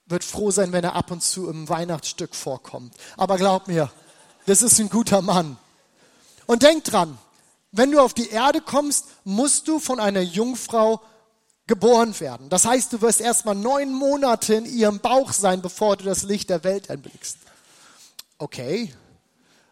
wird 0.06 0.24
froh 0.24 0.50
sein, 0.50 0.72
wenn 0.72 0.84
er 0.84 0.94
ab 0.94 1.10
und 1.10 1.22
zu 1.22 1.48
im 1.48 1.68
Weihnachtsstück 1.68 2.34
vorkommt. 2.34 2.94
Aber 3.16 3.36
glaub 3.36 3.68
mir, 3.68 3.90
das 4.46 4.62
ist 4.62 4.78
ein 4.78 4.88
guter 4.88 5.22
Mann. 5.22 5.56
Und 6.46 6.62
denk 6.62 6.84
dran, 6.84 7.18
wenn 7.72 7.90
du 7.90 8.00
auf 8.00 8.14
die 8.14 8.30
Erde 8.30 8.60
kommst, 8.60 9.06
musst 9.24 9.68
du 9.68 9.78
von 9.78 10.00
einer 10.00 10.20
Jungfrau 10.20 11.02
geboren 11.66 12.18
werden. 12.20 12.48
Das 12.48 12.64
heißt, 12.64 12.92
du 12.92 13.00
wirst 13.00 13.20
erstmal 13.20 13.56
neun 13.56 13.92
Monate 13.92 14.54
in 14.54 14.66
ihrem 14.66 15.00
Bauch 15.00 15.32
sein, 15.32 15.62
bevor 15.62 15.96
du 15.96 16.04
das 16.04 16.22
Licht 16.22 16.48
der 16.48 16.62
Welt 16.62 16.88
erblickst. 16.88 17.38
Okay, 18.38 18.94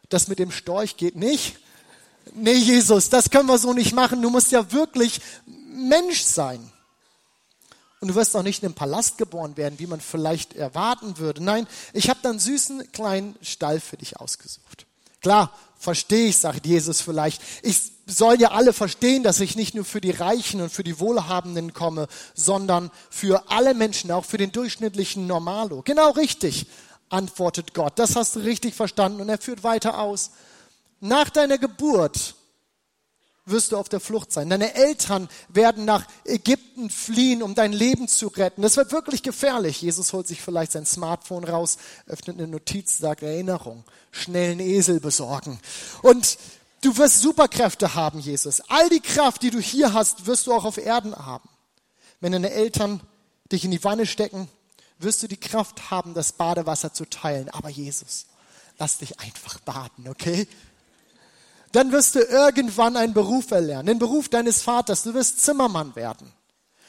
das 0.08 0.26
mit 0.26 0.38
dem 0.40 0.50
Storch 0.50 0.96
geht 0.96 1.14
nicht. 1.14 1.58
Nee, 2.34 2.54
Jesus, 2.54 3.10
das 3.10 3.30
können 3.30 3.48
wir 3.48 3.58
so 3.58 3.72
nicht 3.72 3.94
machen. 3.94 4.22
Du 4.22 4.30
musst 4.30 4.50
ja 4.50 4.72
wirklich 4.72 5.20
Mensch 5.46 6.22
sein. 6.22 6.72
Und 8.04 8.08
du 8.08 8.16
wirst 8.16 8.37
auch 8.37 8.42
nicht 8.42 8.62
in 8.62 8.66
einem 8.66 8.75
Palast 8.75 9.16
geboren 9.16 9.56
werden, 9.56 9.78
wie 9.78 9.87
man 9.87 9.99
vielleicht 9.99 10.52
erwarten 10.56 11.16
würde. 11.16 11.42
Nein, 11.42 11.66
ich 11.94 12.11
habe 12.11 12.20
da 12.23 12.28
einen 12.28 12.38
süßen 12.38 12.92
kleinen 12.92 13.34
Stall 13.40 13.80
für 13.80 13.96
dich 13.96 14.20
ausgesucht. 14.20 14.84
Klar, 15.23 15.50
verstehe 15.78 16.26
ich, 16.26 16.37
sagt 16.37 16.66
Jesus 16.66 17.00
vielleicht. 17.00 17.40
Ich 17.62 17.80
soll 18.04 18.38
ja 18.38 18.50
alle 18.50 18.75
verstehen, 18.75 19.23
dass 19.23 19.40
ich 19.40 19.56
nicht 19.56 19.75
nur 19.75 19.87
für 19.87 20.02
die 20.02 20.11
Reichen 20.11 20.61
und 20.61 20.68
für 20.68 20.84
die 20.84 21.00
Wohlhabenden 21.00 21.73
komme, 21.73 22.06
sondern 22.34 22.90
für 23.08 23.50
alle 23.50 23.73
Menschen, 23.73 24.11
auch 24.11 24.26
für 24.26 24.37
den 24.37 24.52
durchschnittlichen 24.52 25.26
Normalo. 25.26 25.80
Genau 25.80 26.11
richtig, 26.11 26.66
antwortet 27.08 27.73
Gott. 27.73 27.94
Das 27.99 28.16
hast 28.16 28.37
du 28.37 28.40
richtig 28.40 28.75
verstanden. 28.75 29.23
Und 29.23 29.30
er 29.30 29.38
führt 29.38 29.64
weiter 29.64 29.99
aus. 29.99 30.32
Nach 31.00 31.30
deiner 31.30 31.56
Geburt 31.56 32.34
wirst 33.46 33.72
du 33.72 33.76
auf 33.76 33.88
der 33.88 34.00
Flucht 34.00 34.32
sein. 34.32 34.48
Deine 34.48 34.74
Eltern 34.74 35.28
werden 35.48 35.84
nach 35.84 36.06
Ägypten 36.24 36.88
fliehen, 36.88 37.42
um 37.42 37.54
dein 37.54 37.72
Leben 37.72 38.08
zu 38.08 38.28
retten. 38.28 38.62
Das 38.62 38.76
wird 38.76 38.92
wirklich 38.92 39.22
gefährlich. 39.22 39.82
Jesus 39.82 40.12
holt 40.12 40.26
sich 40.26 40.40
vielleicht 40.40 40.72
sein 40.72 40.86
Smartphone 40.86 41.44
raus, 41.44 41.76
öffnet 42.06 42.38
eine 42.38 42.48
Notiz, 42.48 42.98
sagt 42.98 43.22
Erinnerung, 43.22 43.84
schnell 44.10 44.52
einen 44.52 44.60
Esel 44.60 45.00
besorgen. 45.00 45.60
Und 46.02 46.38
du 46.80 46.96
wirst 46.96 47.20
Superkräfte 47.20 47.94
haben, 47.94 48.18
Jesus. 48.18 48.62
All 48.68 48.88
die 48.88 49.00
Kraft, 49.00 49.42
die 49.42 49.50
du 49.50 49.60
hier 49.60 49.92
hast, 49.92 50.26
wirst 50.26 50.46
du 50.46 50.52
auch 50.52 50.64
auf 50.64 50.78
Erden 50.78 51.14
haben. 51.14 51.48
Wenn 52.20 52.32
deine 52.32 52.50
Eltern 52.50 53.00
dich 53.52 53.64
in 53.64 53.70
die 53.70 53.84
Wanne 53.84 54.06
stecken, 54.06 54.48
wirst 54.98 55.22
du 55.22 55.28
die 55.28 55.36
Kraft 55.36 55.90
haben, 55.90 56.14
das 56.14 56.32
Badewasser 56.32 56.94
zu 56.94 57.04
teilen. 57.04 57.50
Aber 57.50 57.68
Jesus, 57.68 58.26
lass 58.78 58.98
dich 58.98 59.20
einfach 59.20 59.58
baden, 59.60 60.08
okay? 60.08 60.48
Dann 61.74 61.90
wirst 61.90 62.14
du 62.14 62.20
irgendwann 62.20 62.96
einen 62.96 63.14
Beruf 63.14 63.50
erlernen, 63.50 63.86
den 63.86 63.98
Beruf 63.98 64.28
deines 64.28 64.62
Vaters. 64.62 65.02
Du 65.02 65.12
wirst 65.12 65.40
Zimmermann 65.44 65.96
werden. 65.96 66.32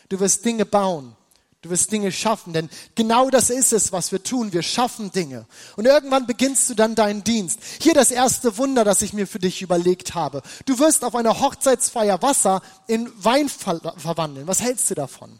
Du 0.10 0.20
wirst 0.20 0.46
Dinge 0.46 0.66
bauen. 0.66 1.16
Du 1.64 1.72
wirst 1.72 1.92
Dinge 1.92 2.12
schaffen, 2.12 2.54
denn 2.54 2.70
genau 2.94 3.32
das 3.32 3.50
ist 3.50 3.74
es, 3.74 3.92
was 3.92 4.12
wir 4.12 4.22
tun. 4.22 4.54
Wir 4.54 4.62
schaffen 4.62 5.12
Dinge. 5.12 5.48
Und 5.76 5.86
irgendwann 5.86 6.28
beginnst 6.28 6.70
du 6.70 6.76
dann 6.76 6.94
deinen 6.94 7.24
Dienst. 7.24 7.60
Hier 7.82 7.96
das 7.96 8.12
erste 8.12 8.60
Wunder, 8.60 8.84
das 8.84 9.02
ich 9.02 9.14
mir 9.14 9.26
für 9.26 9.40
dich 9.40 9.64
überlegt 9.64 10.14
habe. 10.14 10.44
Du 10.68 10.78
wirst 10.78 11.04
auf 11.04 11.16
einer 11.16 11.40
Hochzeitsfeier 11.40 12.22
Wasser 12.22 12.62
in 12.86 13.12
Wein 13.18 13.50
ver 13.50 13.82
verwandeln. 13.98 14.46
Was 14.46 14.62
hältst 14.62 14.92
du 14.92 14.94
davon? 14.94 15.40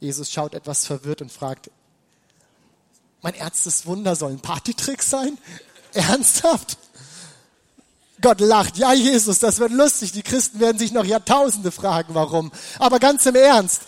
Jesus 0.00 0.30
schaut 0.30 0.52
etwas 0.52 0.84
verwirrt 0.84 1.22
und 1.22 1.32
fragt, 1.32 1.70
mein 3.22 3.32
erstes 3.32 3.86
Wunder 3.86 4.16
soll 4.16 4.32
ein 4.32 4.40
Partytrick 4.40 5.02
sein? 5.02 5.38
Ernsthaft? 5.94 6.76
Gott 8.20 8.40
lacht. 8.40 8.76
Ja, 8.76 8.92
Jesus, 8.92 9.38
das 9.38 9.58
wird 9.58 9.72
lustig. 9.72 10.12
Die 10.12 10.22
Christen 10.22 10.60
werden 10.60 10.78
sich 10.78 10.92
noch 10.92 11.04
Jahrtausende 11.04 11.70
fragen, 11.70 12.14
warum. 12.14 12.52
Aber 12.78 12.98
ganz 12.98 13.26
im 13.26 13.36
Ernst. 13.36 13.82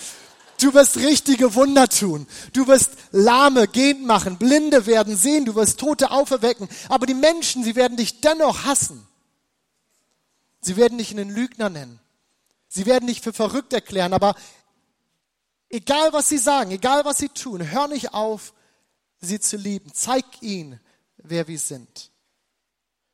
Du 0.60 0.72
wirst 0.74 0.98
richtige 0.98 1.54
Wunder 1.54 1.88
tun. 1.88 2.26
Du 2.52 2.68
wirst 2.68 2.92
Lahme 3.10 3.66
gehend 3.66 4.06
machen, 4.06 4.38
Blinde 4.38 4.86
werden 4.86 5.16
sehen, 5.16 5.44
du 5.44 5.56
wirst 5.56 5.80
Tote 5.80 6.12
auferwecken. 6.12 6.68
Aber 6.88 7.06
die 7.06 7.14
Menschen, 7.14 7.64
sie 7.64 7.74
werden 7.74 7.96
dich 7.96 8.20
dennoch 8.20 8.64
hassen. 8.64 9.04
Sie 10.60 10.76
werden 10.76 10.98
dich 10.98 11.10
einen 11.10 11.30
Lügner 11.30 11.68
nennen. 11.68 11.98
Sie 12.68 12.86
werden 12.86 13.08
dich 13.08 13.20
für 13.20 13.32
verrückt 13.32 13.72
erklären. 13.72 14.12
Aber 14.12 14.36
egal 15.68 16.12
was 16.12 16.28
sie 16.28 16.38
sagen, 16.38 16.70
egal 16.70 17.04
was 17.04 17.18
sie 17.18 17.28
tun, 17.28 17.68
hör 17.70 17.88
nicht 17.88 18.14
auf, 18.14 18.54
sie 19.20 19.40
zu 19.40 19.56
lieben. 19.56 19.90
Zeig 19.92 20.24
ihnen, 20.40 20.78
wer 21.16 21.48
wir 21.48 21.58
sind. 21.58 22.11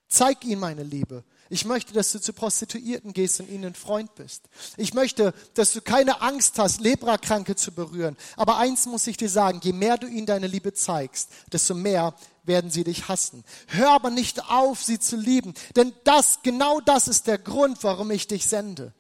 Zeig 0.08 0.44
ihnen 0.44 0.60
meine 0.60 0.82
Liebe. 0.82 1.22
Ich 1.50 1.64
möchte, 1.64 1.92
dass 1.92 2.12
du 2.12 2.20
zu 2.20 2.32
Prostituierten 2.32 3.12
gehst 3.12 3.40
und 3.40 3.50
ihnen 3.50 3.74
Freund 3.74 4.14
bist. 4.14 4.48
Ich 4.76 4.92
möchte, 4.94 5.34
dass 5.54 5.72
du 5.72 5.80
keine 5.80 6.20
Angst 6.20 6.58
hast, 6.58 6.80
Leprakranke 6.80 7.56
zu 7.56 7.72
berühren. 7.72 8.16
Aber 8.36 8.58
eins 8.58 8.86
muss 8.86 9.06
ich 9.06 9.16
dir 9.16 9.30
sagen, 9.30 9.60
je 9.62 9.72
mehr 9.72 9.96
du 9.96 10.06
ihnen 10.06 10.26
deine 10.26 10.46
Liebe 10.46 10.74
zeigst, 10.74 11.30
desto 11.52 11.74
mehr 11.74 12.14
werden 12.44 12.70
sie 12.70 12.84
dich 12.84 13.08
hassen. 13.08 13.44
Hör 13.66 13.90
aber 13.90 14.10
nicht 14.10 14.50
auf, 14.50 14.82
sie 14.82 14.98
zu 14.98 15.16
lieben, 15.16 15.54
denn 15.76 15.92
das, 16.04 16.40
genau 16.42 16.80
das 16.80 17.08
ist 17.08 17.26
der 17.26 17.38
Grund, 17.38 17.82
warum 17.82 18.10
ich 18.10 18.26
dich 18.26 18.46
sende. 18.46 18.92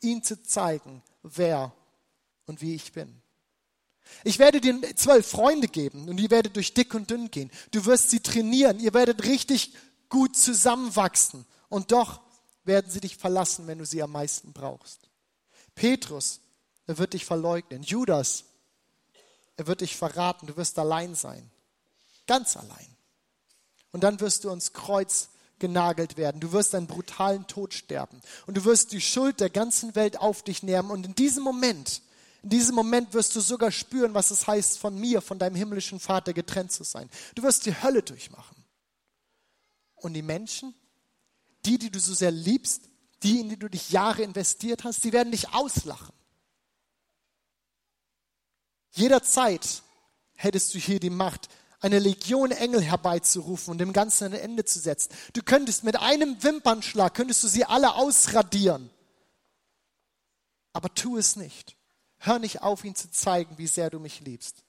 Ihnen 0.00 0.22
zu 0.22 0.42
zeigen, 0.42 1.02
wer 1.22 1.72
und 2.46 2.60
wie 2.60 2.74
ich 2.74 2.92
bin. 2.92 3.22
Ich 4.24 4.38
werde 4.38 4.60
dir 4.60 4.80
zwölf 4.96 5.26
Freunde 5.26 5.68
geben 5.68 6.08
und 6.08 6.18
ihr 6.18 6.30
werdet 6.30 6.56
durch 6.56 6.74
dick 6.74 6.94
und 6.94 7.10
dünn 7.10 7.30
gehen. 7.30 7.50
Du 7.70 7.84
wirst 7.84 8.10
sie 8.10 8.20
trainieren. 8.20 8.80
Ihr 8.80 8.94
werdet 8.94 9.24
richtig 9.24 9.72
gut 10.08 10.36
zusammenwachsen. 10.36 11.44
Und 11.68 11.92
doch 11.92 12.20
werden 12.64 12.90
sie 12.90 13.00
dich 13.00 13.16
verlassen, 13.16 13.66
wenn 13.66 13.78
du 13.78 13.86
sie 13.86 14.02
am 14.02 14.12
meisten 14.12 14.52
brauchst. 14.52 15.08
Petrus, 15.74 16.40
er 16.86 16.98
wird 16.98 17.14
dich 17.14 17.24
verleugnen. 17.24 17.82
Judas, 17.82 18.44
er 19.56 19.66
wird 19.66 19.80
dich 19.80 19.96
verraten. 19.96 20.46
Du 20.46 20.56
wirst 20.56 20.78
allein 20.78 21.14
sein. 21.14 21.50
Ganz 22.26 22.56
allein. 22.56 22.96
Und 23.92 24.04
dann 24.04 24.20
wirst 24.20 24.44
du 24.44 24.50
ans 24.50 24.72
Kreuz 24.72 25.30
genagelt 25.58 26.16
werden. 26.16 26.40
Du 26.40 26.52
wirst 26.52 26.74
einen 26.74 26.86
brutalen 26.86 27.46
Tod 27.46 27.74
sterben. 27.74 28.20
Und 28.46 28.56
du 28.56 28.64
wirst 28.64 28.92
die 28.92 29.00
Schuld 29.00 29.40
der 29.40 29.50
ganzen 29.50 29.94
Welt 29.94 30.18
auf 30.18 30.42
dich 30.42 30.62
nehmen. 30.62 30.90
Und 30.90 31.06
in 31.06 31.14
diesem 31.14 31.42
Moment, 31.42 32.02
in 32.42 32.50
diesem 32.50 32.74
Moment 32.74 33.14
wirst 33.14 33.34
du 33.34 33.40
sogar 33.40 33.72
spüren, 33.72 34.14
was 34.14 34.30
es 34.30 34.46
heißt, 34.46 34.78
von 34.78 34.98
mir, 34.98 35.20
von 35.20 35.38
deinem 35.38 35.56
himmlischen 35.56 36.00
Vater 36.00 36.32
getrennt 36.32 36.72
zu 36.72 36.84
sein. 36.84 37.10
Du 37.34 37.42
wirst 37.42 37.66
die 37.66 37.82
Hölle 37.82 38.02
durchmachen. 38.02 38.57
Und 40.00 40.14
die 40.14 40.22
Menschen, 40.22 40.74
die, 41.64 41.78
die 41.78 41.90
du 41.90 41.98
so 41.98 42.14
sehr 42.14 42.30
liebst, 42.30 42.88
die, 43.22 43.40
in 43.40 43.48
die 43.48 43.58
du 43.58 43.68
dich 43.68 43.90
Jahre 43.90 44.22
investiert 44.22 44.84
hast, 44.84 45.02
die 45.04 45.12
werden 45.12 45.32
dich 45.32 45.52
auslachen. 45.52 46.14
Jederzeit 48.92 49.82
hättest 50.34 50.74
du 50.74 50.78
hier 50.78 51.00
die 51.00 51.10
Macht, 51.10 51.48
eine 51.80 51.98
Legion 51.98 52.50
Engel 52.50 52.82
herbeizurufen 52.82 53.72
und 53.72 53.78
dem 53.78 53.92
Ganzen 53.92 54.32
ein 54.32 54.40
Ende 54.40 54.64
zu 54.64 54.80
setzen. 54.80 55.12
Du 55.32 55.42
könntest 55.42 55.84
mit 55.84 55.96
einem 55.96 56.42
Wimpernschlag, 56.42 57.14
könntest 57.14 57.44
du 57.44 57.48
sie 57.48 57.64
alle 57.64 57.94
ausradieren. 57.94 58.90
Aber 60.72 60.92
tu 60.94 61.16
es 61.16 61.36
nicht. 61.36 61.76
Hör 62.18 62.38
nicht 62.40 62.62
auf, 62.62 62.84
ihn 62.84 62.96
zu 62.96 63.10
zeigen, 63.10 63.58
wie 63.58 63.68
sehr 63.68 63.90
du 63.90 64.00
mich 64.00 64.20
liebst 64.20 64.64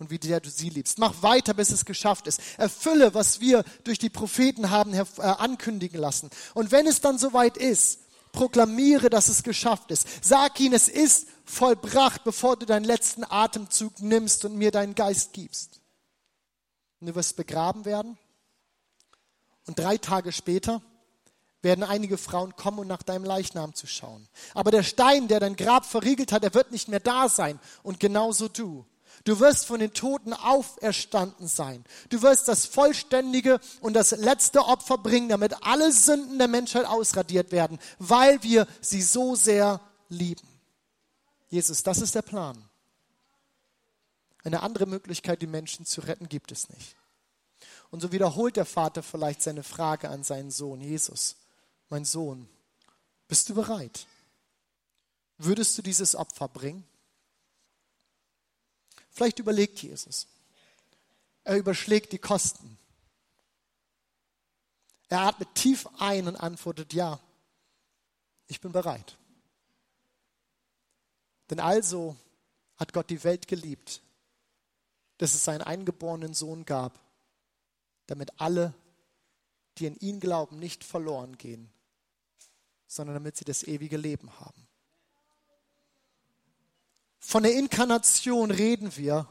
und 0.00 0.10
wie 0.10 0.18
sehr 0.20 0.40
du 0.40 0.50
sie 0.50 0.70
liebst. 0.70 0.98
Mach 0.98 1.22
weiter, 1.22 1.54
bis 1.54 1.70
es 1.70 1.84
geschafft 1.84 2.26
ist. 2.26 2.40
Erfülle, 2.56 3.14
was 3.14 3.40
wir 3.40 3.62
durch 3.84 3.98
die 3.98 4.08
Propheten 4.08 4.70
haben 4.70 4.94
äh, 4.94 5.04
ankündigen 5.20 6.00
lassen. 6.00 6.30
Und 6.54 6.72
wenn 6.72 6.86
es 6.86 7.00
dann 7.02 7.18
soweit 7.18 7.58
ist, 7.58 8.00
proklamiere, 8.32 9.10
dass 9.10 9.28
es 9.28 9.42
geschafft 9.42 9.90
ist. 9.90 10.06
Sag 10.24 10.58
ihnen, 10.58 10.74
es 10.74 10.88
ist 10.88 11.28
vollbracht, 11.44 12.24
bevor 12.24 12.56
du 12.56 12.64
deinen 12.64 12.84
letzten 12.84 13.24
Atemzug 13.24 14.00
nimmst 14.00 14.44
und 14.44 14.56
mir 14.56 14.70
deinen 14.70 14.94
Geist 14.94 15.34
gibst. 15.34 15.80
Und 17.00 17.08
du 17.08 17.14
wirst 17.14 17.36
begraben 17.36 17.84
werden. 17.84 18.16
Und 19.66 19.78
drei 19.78 19.98
Tage 19.98 20.32
später 20.32 20.80
werden 21.60 21.84
einige 21.84 22.16
Frauen 22.16 22.56
kommen, 22.56 22.78
um 22.78 22.86
nach 22.86 23.02
deinem 23.02 23.24
Leichnam 23.24 23.74
zu 23.74 23.86
schauen. 23.86 24.26
Aber 24.54 24.70
der 24.70 24.82
Stein, 24.82 25.28
der 25.28 25.40
dein 25.40 25.56
Grab 25.56 25.84
verriegelt 25.84 26.32
hat, 26.32 26.42
der 26.42 26.54
wird 26.54 26.72
nicht 26.72 26.88
mehr 26.88 27.00
da 27.00 27.28
sein. 27.28 27.60
Und 27.82 28.00
genauso 28.00 28.48
du. 28.48 28.86
Du 29.24 29.38
wirst 29.38 29.66
von 29.66 29.80
den 29.80 29.92
Toten 29.92 30.32
auferstanden 30.32 31.46
sein. 31.46 31.84
Du 32.08 32.22
wirst 32.22 32.48
das 32.48 32.66
vollständige 32.66 33.60
und 33.80 33.92
das 33.92 34.12
letzte 34.12 34.64
Opfer 34.64 34.98
bringen, 34.98 35.28
damit 35.28 35.54
alle 35.62 35.92
Sünden 35.92 36.38
der 36.38 36.48
Menschheit 36.48 36.86
ausradiert 36.86 37.52
werden, 37.52 37.78
weil 37.98 38.42
wir 38.42 38.66
sie 38.80 39.02
so 39.02 39.34
sehr 39.34 39.80
lieben. 40.08 40.48
Jesus, 41.50 41.82
das 41.82 42.00
ist 42.00 42.14
der 42.14 42.22
Plan. 42.22 42.64
Eine 44.42 44.62
andere 44.62 44.86
Möglichkeit, 44.86 45.42
die 45.42 45.46
Menschen 45.46 45.84
zu 45.84 46.00
retten, 46.00 46.28
gibt 46.28 46.50
es 46.52 46.70
nicht. 46.70 46.96
Und 47.90 48.00
so 48.00 48.12
wiederholt 48.12 48.56
der 48.56 48.64
Vater 48.64 49.02
vielleicht 49.02 49.42
seine 49.42 49.64
Frage 49.64 50.08
an 50.08 50.22
seinen 50.22 50.50
Sohn, 50.50 50.80
Jesus, 50.80 51.36
mein 51.88 52.04
Sohn, 52.04 52.48
bist 53.28 53.48
du 53.48 53.54
bereit? 53.54 54.06
Würdest 55.36 55.76
du 55.76 55.82
dieses 55.82 56.14
Opfer 56.14 56.48
bringen? 56.48 56.84
Vielleicht 59.10 59.38
überlegt 59.38 59.82
Jesus. 59.82 60.26
Er 61.44 61.56
überschlägt 61.56 62.12
die 62.12 62.18
Kosten. 62.18 62.78
Er 65.08 65.20
atmet 65.22 65.54
tief 65.54 65.88
ein 65.98 66.28
und 66.28 66.36
antwortet, 66.36 66.92
ja, 66.92 67.18
ich 68.46 68.60
bin 68.60 68.72
bereit. 68.72 69.16
Denn 71.50 71.58
also 71.58 72.16
hat 72.76 72.92
Gott 72.92 73.10
die 73.10 73.24
Welt 73.24 73.48
geliebt, 73.48 74.02
dass 75.18 75.34
es 75.34 75.44
seinen 75.44 75.62
eingeborenen 75.62 76.32
Sohn 76.32 76.64
gab, 76.64 76.98
damit 78.06 78.40
alle, 78.40 78.72
die 79.78 79.86
in 79.86 79.96
ihn 79.96 80.20
glauben, 80.20 80.58
nicht 80.58 80.84
verloren 80.84 81.36
gehen, 81.36 81.68
sondern 82.86 83.14
damit 83.14 83.36
sie 83.36 83.44
das 83.44 83.64
ewige 83.64 83.96
Leben 83.96 84.38
haben. 84.38 84.69
Von 87.20 87.42
der 87.42 87.54
Inkarnation 87.54 88.50
reden 88.50 88.96
wir, 88.96 89.28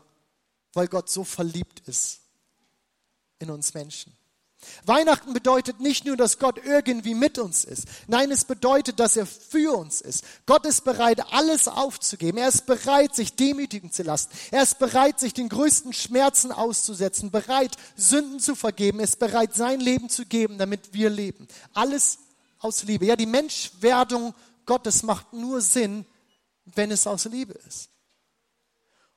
weil 0.74 0.88
Gott 0.88 1.10
so 1.10 1.24
verliebt 1.24 1.82
ist 1.88 2.22
in 3.40 3.50
uns 3.50 3.74
Menschen. 3.74 4.16
Weihnachten 4.86 5.34
bedeutet 5.34 5.80
nicht 5.80 6.06
nur, 6.06 6.18
dass 6.18 6.38
Gott 6.38 6.60
irgendwie 6.66 7.14
mit 7.14 7.38
uns 7.40 7.64
ist. 7.64 7.86
Nein, 8.08 8.30
es 8.30 8.44
bedeutet, 8.44 9.00
dass 9.00 9.16
er 9.16 9.26
für 9.26 9.78
uns 9.78 10.02
ist. 10.02 10.26
Gott 10.46 10.66
ist 10.66 10.84
bereit, 10.84 11.32
alles 11.32 11.70
aufzugeben. 11.70 12.38
Er 12.38 12.50
ist 12.50 12.66
bereit, 12.66 13.16
sich 13.16 13.36
demütigen 13.36 13.92
zu 13.92 14.04
lassen. 14.04 14.30
Er 14.52 14.64
ist 14.64 14.78
bereit, 14.78 15.20
sich 15.20 15.34
den 15.34 15.48
größten 15.48 15.94
Schmerzen 15.94 16.52
auszusetzen, 16.52 17.32
bereit, 17.32 17.78
Sünden 17.96 18.42
zu 18.42 18.54
vergeben. 18.54 19.00
Er 19.00 19.06
ist 19.06 19.20
bereit, 19.20 19.56
sein 19.56 19.80
Leben 19.80 20.10
zu 20.10 20.26
geben, 20.26 20.58
damit 20.58 20.94
wir 20.94 21.10
leben. 21.10 21.48
Alles 21.74 22.20
aus 22.60 22.84
Liebe. 22.84 23.06
Ja, 23.06 23.16
die 23.16 23.26
Menschwerdung 23.26 24.36
Gottes 24.66 25.04
macht 25.04 25.32
nur 25.32 25.62
Sinn, 25.62 26.06
wenn 26.76 26.92
es 26.92 27.08
aus 27.08 27.26
Liebe 27.26 27.54
ist. 27.68 27.90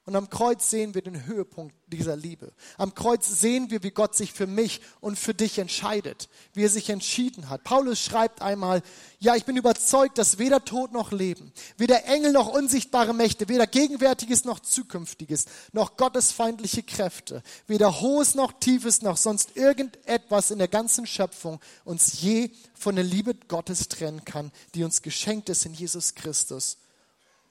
Und 0.05 0.17
am 0.17 0.29
Kreuz 0.29 0.69
sehen 0.69 0.95
wir 0.95 1.03
den 1.03 1.27
Höhepunkt 1.27 1.77
dieser 1.87 2.17
Liebe. 2.17 2.53
Am 2.77 2.93
Kreuz 2.93 3.29
sehen 3.41 3.71
wir, 3.71 3.85
wie 3.85 3.93
Gott 3.93 4.17
sich 4.17 4.33
für 4.33 4.49
mich 4.49 4.81
und 5.01 5.17
für 5.17 5.33
dich 5.33 5.61
entscheidet, 5.61 6.29
wie 6.55 6.65
er 6.65 6.71
sich 6.71 6.91
entschieden 6.91 7.49
hat. 7.49 7.63
Paulus 7.63 8.01
schreibt 8.01 8.43
einmal, 8.43 8.83
ja, 9.21 9.37
ich 9.37 9.45
bin 9.45 9.57
überzeugt, 9.57 10.19
dass 10.19 10.39
weder 10.39 10.65
Tod 10.65 10.91
noch 10.91 11.13
Leben, 11.13 11.53
weder 11.77 12.05
Engel 12.07 12.33
noch 12.33 12.53
unsichtbare 12.53 13.15
Mächte, 13.15 13.49
weder 13.49 13.69
Gegenwärtiges 13.69 14.45
noch 14.45 14.59
Zukünftiges, 14.59 15.45
noch 15.71 15.97
gottesfeindliche 15.97 16.83
Kräfte, 16.83 17.45
weder 17.69 18.01
Hohes 18.01 18.35
noch 18.35 18.51
Tiefes 18.59 19.03
noch 19.03 19.17
sonst 19.17 19.57
irgendetwas 19.57 20.51
in 20.51 20.59
der 20.59 20.69
ganzen 20.69 21.07
Schöpfung 21.07 21.61
uns 21.85 22.21
je 22.21 22.51
von 22.75 22.97
der 22.97 23.05
Liebe 23.05 23.37
Gottes 23.47 23.87
trennen 23.87 24.25
kann, 24.25 24.51
die 24.75 24.83
uns 24.83 25.03
geschenkt 25.03 25.49
ist 25.49 25.65
in 25.65 25.75
Jesus 25.75 26.17
Christus 26.17 26.79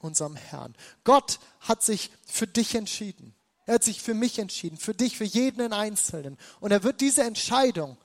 unserem 0.02 0.36
Herrn. 0.36 0.74
Gott 1.04 1.38
hat 1.60 1.82
sich 1.82 2.10
für 2.26 2.46
dich 2.46 2.74
entschieden. 2.74 3.34
Er 3.64 3.74
hat 3.74 3.84
sich 3.84 4.02
für 4.02 4.14
mich 4.14 4.38
entschieden, 4.38 4.76
für 4.76 4.94
dich, 4.94 5.16
für 5.16 5.24
jeden 5.24 5.72
Einzelnen. 5.72 6.36
Und 6.60 6.72
er 6.72 6.82
wird 6.82 7.00
diese 7.00 7.22
Entscheidung, 7.22 7.96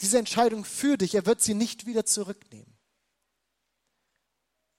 diese 0.00 0.18
Entscheidung 0.18 0.64
für 0.64 0.96
dich, 0.96 1.14
er 1.14 1.26
wird 1.26 1.40
sie 1.40 1.54
nicht 1.54 1.86
wieder 1.86 2.04
zurücknehmen. 2.04 2.72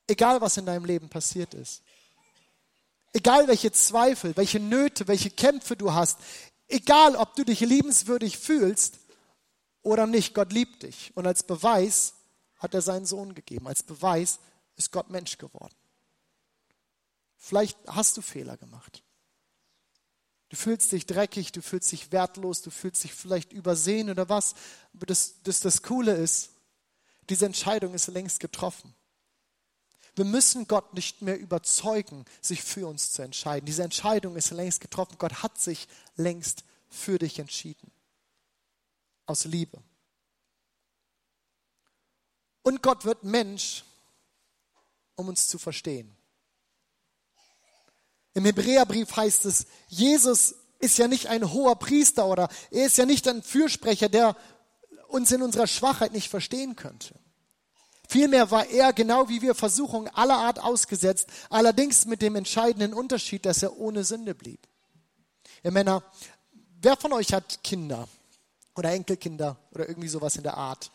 Egal, 0.07 0.41
was 0.41 0.57
in 0.57 0.65
deinem 0.65 0.85
Leben 0.85 1.09
passiert 1.09 1.53
ist. 1.53 1.83
Egal, 3.13 3.47
welche 3.47 3.71
Zweifel, 3.71 4.37
welche 4.37 4.59
Nöte, 4.59 5.07
welche 5.07 5.31
Kämpfe 5.31 5.75
du 5.75 5.93
hast. 5.93 6.19
Egal, 6.67 7.15
ob 7.15 7.35
du 7.35 7.43
dich 7.43 7.59
liebenswürdig 7.61 8.37
fühlst 8.37 8.99
oder 9.81 10.05
nicht, 10.05 10.35
Gott 10.35 10.53
liebt 10.53 10.83
dich. 10.83 11.11
Und 11.15 11.25
als 11.25 11.43
Beweis 11.43 12.13
hat 12.57 12.73
er 12.73 12.81
seinen 12.81 13.05
Sohn 13.05 13.33
gegeben. 13.33 13.67
Als 13.67 13.81
Beweis 13.81 14.39
ist 14.75 14.91
Gott 14.91 15.09
Mensch 15.09 15.37
geworden. 15.37 15.73
Vielleicht 17.39 17.77
hast 17.87 18.17
du 18.17 18.21
Fehler 18.21 18.57
gemacht. 18.57 19.01
Du 20.49 20.57
fühlst 20.57 20.91
dich 20.91 21.05
dreckig, 21.05 21.51
du 21.53 21.61
fühlst 21.61 21.91
dich 21.91 22.11
wertlos, 22.11 22.61
du 22.61 22.69
fühlst 22.69 23.03
dich 23.03 23.13
vielleicht 23.13 23.53
übersehen 23.53 24.09
oder 24.09 24.27
was. 24.29 24.55
Aber 24.93 25.05
das, 25.05 25.35
das, 25.43 25.61
das 25.61 25.81
Coole 25.81 26.13
ist, 26.13 26.49
diese 27.29 27.45
Entscheidung 27.45 27.93
ist 27.93 28.07
längst 28.07 28.39
getroffen. 28.39 28.93
Wir 30.15 30.25
müssen 30.25 30.67
Gott 30.67 30.93
nicht 30.95 31.21
mehr 31.21 31.39
überzeugen, 31.39 32.25
sich 32.41 32.61
für 32.61 32.87
uns 32.87 33.13
zu 33.13 33.21
entscheiden. 33.21 33.65
Diese 33.65 33.83
Entscheidung 33.83 34.35
ist 34.35 34.51
längst 34.51 34.81
getroffen. 34.81 35.15
Gott 35.17 35.41
hat 35.43 35.57
sich 35.57 35.87
längst 36.17 36.65
für 36.89 37.19
dich 37.19 37.39
entschieden. 37.39 37.89
Aus 39.27 39.45
Liebe. 39.45 39.81
Und 42.63 42.81
Gott 42.81 43.05
wird 43.05 43.23
Mensch, 43.23 43.85
um 45.15 45.29
uns 45.29 45.47
zu 45.47 45.57
verstehen. 45.57 46.18
Im 48.39 48.45
Hebräerbrief 48.45 49.17
heißt 49.17 49.43
es, 49.43 49.65
Jesus 49.89 50.55
ist 50.79 50.97
ja 50.97 51.09
nicht 51.09 51.27
ein 51.27 51.51
hoher 51.51 51.75
Priester 51.75 52.25
oder 52.25 52.47
er 52.71 52.85
ist 52.85 52.97
ja 52.97 53.05
nicht 53.05 53.27
ein 53.27 53.43
Fürsprecher, 53.43 54.07
der 54.07 54.33
uns 55.09 55.33
in 55.33 55.41
unserer 55.41 55.67
Schwachheit 55.67 56.13
nicht 56.13 56.29
verstehen 56.29 56.77
könnte. 56.77 57.15
Vielmehr 58.07 58.49
war 58.49 58.65
er 58.67 58.93
genau 58.93 59.27
wie 59.27 59.41
wir 59.41 59.55
Versuchungen 59.55 60.07
aller 60.07 60.37
Art 60.37 60.57
ausgesetzt, 60.57 61.27
allerdings 61.49 62.05
mit 62.05 62.21
dem 62.21 62.37
entscheidenden 62.37 62.93
Unterschied, 62.93 63.45
dass 63.45 63.61
er 63.61 63.77
ohne 63.77 64.05
Sünde 64.05 64.33
blieb. 64.33 64.65
Ihr 65.61 65.71
Männer, 65.71 66.01
wer 66.81 66.95
von 66.95 67.11
euch 67.11 67.33
hat 67.33 67.61
Kinder 67.61 68.07
oder 68.73 68.93
Enkelkinder 68.93 69.57
oder 69.73 69.89
irgendwie 69.89 70.07
sowas 70.07 70.37
in 70.37 70.43
der 70.43 70.55
Art? 70.55 70.91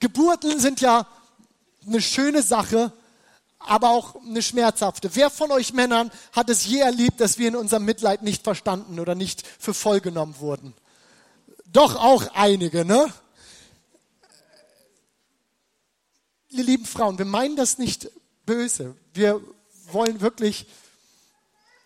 Geburten 0.00 0.58
sind 0.58 0.80
ja 0.80 1.06
eine 1.86 2.02
schöne 2.02 2.42
Sache, 2.42 2.92
aber 3.66 3.90
auch 3.90 4.16
eine 4.16 4.42
schmerzhafte. 4.42 5.14
Wer 5.14 5.30
von 5.30 5.50
euch 5.50 5.72
Männern 5.72 6.10
hat 6.32 6.50
es 6.50 6.66
je 6.66 6.80
erlebt, 6.80 7.20
dass 7.20 7.38
wir 7.38 7.48
in 7.48 7.56
unserem 7.56 7.84
Mitleid 7.84 8.22
nicht 8.22 8.44
verstanden 8.44 9.00
oder 9.00 9.14
nicht 9.14 9.46
für 9.58 9.74
voll 9.74 10.00
genommen 10.00 10.36
wurden? 10.38 10.74
Doch 11.66 11.96
auch 11.96 12.28
einige, 12.34 12.84
ne? 12.84 13.12
Ihr 16.48 16.64
lieben 16.64 16.84
Frauen, 16.84 17.18
wir 17.18 17.24
meinen 17.24 17.56
das 17.56 17.78
nicht 17.78 18.10
böse. 18.46 18.94
Wir 19.12 19.40
wollen 19.90 20.20
wirklich, 20.20 20.66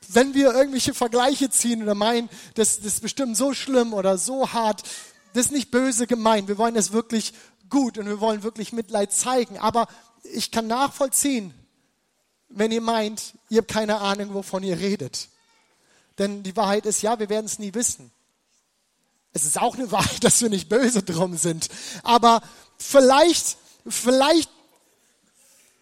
wenn 0.08 0.34
wir 0.34 0.52
irgendwelche 0.52 0.92
Vergleiche 0.92 1.48
ziehen 1.48 1.82
oder 1.82 1.94
meinen, 1.94 2.28
das, 2.54 2.76
das 2.76 2.94
ist 2.94 3.02
bestimmt 3.02 3.36
so 3.36 3.54
schlimm 3.54 3.94
oder 3.94 4.18
so 4.18 4.52
hart, 4.52 4.82
das 5.32 5.46
ist 5.46 5.52
nicht 5.52 5.70
böse 5.70 6.06
gemeint. 6.06 6.48
Wir 6.48 6.58
wollen 6.58 6.76
es 6.76 6.92
wirklich 6.92 7.32
gut 7.70 7.96
und 7.98 8.06
wir 8.06 8.20
wollen 8.20 8.42
wirklich 8.42 8.72
Mitleid 8.72 9.12
zeigen. 9.12 9.58
Aber 9.58 9.86
ich 10.22 10.50
kann 10.50 10.66
nachvollziehen, 10.66 11.54
wenn 12.48 12.72
ihr 12.72 12.80
meint, 12.80 13.34
ihr 13.48 13.58
habt 13.58 13.70
keine 13.70 14.00
Ahnung, 14.00 14.34
wovon 14.34 14.62
ihr 14.62 14.78
redet. 14.78 15.28
Denn 16.18 16.42
die 16.42 16.56
Wahrheit 16.56 16.86
ist, 16.86 17.02
ja, 17.02 17.18
wir 17.18 17.28
werden 17.28 17.46
es 17.46 17.58
nie 17.58 17.74
wissen. 17.74 18.10
Es 19.32 19.44
ist 19.44 19.60
auch 19.60 19.76
eine 19.76 19.90
Wahrheit, 19.92 20.24
dass 20.24 20.42
wir 20.42 20.48
nicht 20.48 20.68
böse 20.68 21.02
drum 21.02 21.36
sind. 21.36 21.68
Aber 22.02 22.42
vielleicht, 22.78 23.56
vielleicht, 23.86 24.50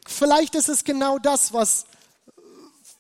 vielleicht 0.06 0.54
ist 0.54 0.68
es 0.68 0.84
genau 0.84 1.18
das, 1.18 1.52
was, 1.52 1.86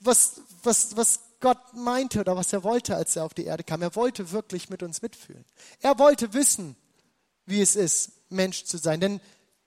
was, 0.00 0.40
was, 0.62 0.96
was 0.96 1.20
Gott 1.40 1.74
meinte 1.74 2.20
oder 2.20 2.36
was 2.36 2.52
er 2.52 2.64
wollte, 2.64 2.96
als 2.96 3.16
er 3.16 3.24
auf 3.24 3.34
die 3.34 3.44
Erde 3.44 3.64
kam. 3.64 3.82
Er 3.82 3.94
wollte 3.94 4.30
wirklich 4.30 4.70
mit 4.70 4.82
uns 4.82 5.02
mitfühlen. 5.02 5.44
Er 5.80 5.98
wollte 5.98 6.32
wissen, 6.32 6.76
wie 7.44 7.60
es 7.60 7.76
ist, 7.76 8.12
Mensch 8.30 8.64
zu 8.64 8.78
sein. 8.78 9.00
Denn 9.00 9.20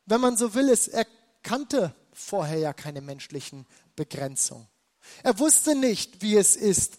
wenn 0.06 0.22
man 0.22 0.38
so 0.38 0.54
will, 0.54 0.70
ist, 0.70 0.88
er 0.88 1.06
kannte 1.44 1.94
vorher 2.20 2.60
ja 2.60 2.74
keine 2.74 3.02
menschlichen 3.02 3.66
Begrenzung. 3.96 4.68
Er 5.24 5.40
wusste 5.40 5.76
nicht, 5.76 6.22
wie 6.22 6.36
es 6.36 6.56
ist, 6.56 6.98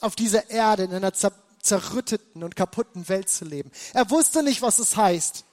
auf 0.00 0.16
dieser 0.16 0.50
Erde 0.50 0.84
in 0.84 0.94
einer 0.94 1.12
zerrütteten 1.12 2.42
und 2.42 2.56
kaputten 2.56 3.08
Welt 3.08 3.28
zu 3.28 3.44
leben. 3.44 3.70
Er 3.92 4.10
wusste 4.10 4.42
nicht, 4.42 4.62
was 4.62 4.78
es 4.78 4.96
heißt, 4.96 5.44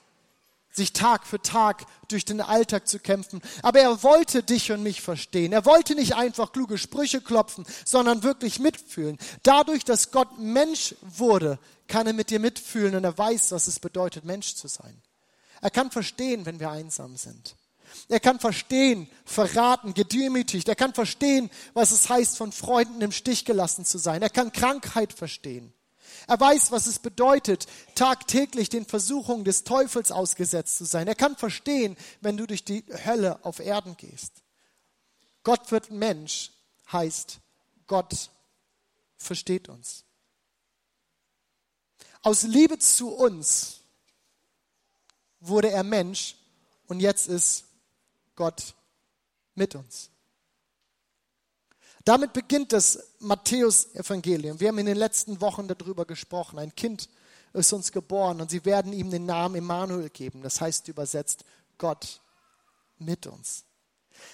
sich 0.70 0.92
Tag 0.92 1.26
für 1.26 1.40
Tag 1.40 1.84
durch 2.08 2.24
den 2.24 2.40
Alltag 2.40 2.88
zu 2.88 2.98
kämpfen. 2.98 3.42
Aber 3.62 3.80
er 3.80 4.02
wollte 4.02 4.42
dich 4.42 4.72
und 4.72 4.82
mich 4.82 5.02
verstehen. 5.02 5.52
Er 5.52 5.66
wollte 5.66 5.94
nicht 5.94 6.14
einfach 6.14 6.52
kluge 6.52 6.78
Sprüche 6.78 7.20
klopfen, 7.20 7.66
sondern 7.84 8.22
wirklich 8.22 8.58
mitfühlen. 8.58 9.18
Dadurch, 9.42 9.84
dass 9.84 10.12
Gott 10.12 10.38
Mensch 10.38 10.94
wurde, 11.02 11.58
kann 11.88 12.06
er 12.06 12.14
mit 12.14 12.30
dir 12.30 12.40
mitfühlen 12.40 12.94
und 12.94 13.04
er 13.04 13.16
weiß, 13.16 13.52
was 13.52 13.66
es 13.66 13.80
bedeutet, 13.80 14.24
Mensch 14.24 14.54
zu 14.54 14.68
sein. 14.68 15.02
Er 15.60 15.70
kann 15.70 15.90
verstehen, 15.90 16.46
wenn 16.46 16.58
wir 16.58 16.70
einsam 16.70 17.16
sind. 17.16 17.54
Er 18.08 18.20
kann 18.20 18.40
verstehen, 18.40 19.08
verraten, 19.24 19.94
gedemütigt. 19.94 20.68
Er 20.68 20.76
kann 20.76 20.94
verstehen, 20.94 21.50
was 21.74 21.90
es 21.90 22.08
heißt, 22.08 22.36
von 22.36 22.52
Freunden 22.52 23.00
im 23.00 23.12
Stich 23.12 23.44
gelassen 23.44 23.84
zu 23.84 23.98
sein. 23.98 24.22
Er 24.22 24.30
kann 24.30 24.52
Krankheit 24.52 25.12
verstehen. 25.12 25.72
Er 26.26 26.38
weiß, 26.38 26.70
was 26.70 26.86
es 26.86 26.98
bedeutet, 26.98 27.66
tagtäglich 27.94 28.68
den 28.68 28.86
Versuchungen 28.86 29.44
des 29.44 29.64
Teufels 29.64 30.12
ausgesetzt 30.12 30.78
zu 30.78 30.84
sein. 30.84 31.08
Er 31.08 31.14
kann 31.14 31.36
verstehen, 31.36 31.96
wenn 32.20 32.36
du 32.36 32.46
durch 32.46 32.64
die 32.64 32.84
Hölle 33.04 33.44
auf 33.44 33.58
Erden 33.58 33.96
gehst. 33.96 34.42
Gott 35.42 35.72
wird 35.72 35.90
Mensch 35.90 36.52
heißt, 36.92 37.40
Gott 37.86 38.30
versteht 39.16 39.68
uns. 39.68 40.04
Aus 42.22 42.44
Liebe 42.44 42.78
zu 42.78 43.08
uns 43.10 43.80
wurde 45.40 45.70
er 45.70 45.82
Mensch 45.82 46.36
und 46.86 47.00
jetzt 47.00 47.26
ist 47.26 47.64
Gott 48.42 48.74
mit 49.54 49.76
uns. 49.76 50.10
Damit 52.04 52.32
beginnt 52.32 52.72
das 52.72 52.98
Matthäus-Evangelium. 53.20 54.58
Wir 54.58 54.66
haben 54.66 54.78
in 54.78 54.86
den 54.86 54.96
letzten 54.96 55.40
Wochen 55.40 55.68
darüber 55.68 56.04
gesprochen. 56.04 56.58
Ein 56.58 56.74
Kind 56.74 57.08
ist 57.52 57.72
uns 57.72 57.92
geboren 57.92 58.40
und 58.40 58.50
sie 58.50 58.64
werden 58.64 58.92
ihm 58.92 59.12
den 59.12 59.26
Namen 59.26 59.54
Emmanuel 59.54 60.10
geben. 60.10 60.42
Das 60.42 60.60
heißt 60.60 60.88
übersetzt 60.88 61.44
Gott 61.78 62.20
mit 62.98 63.28
uns. 63.28 63.64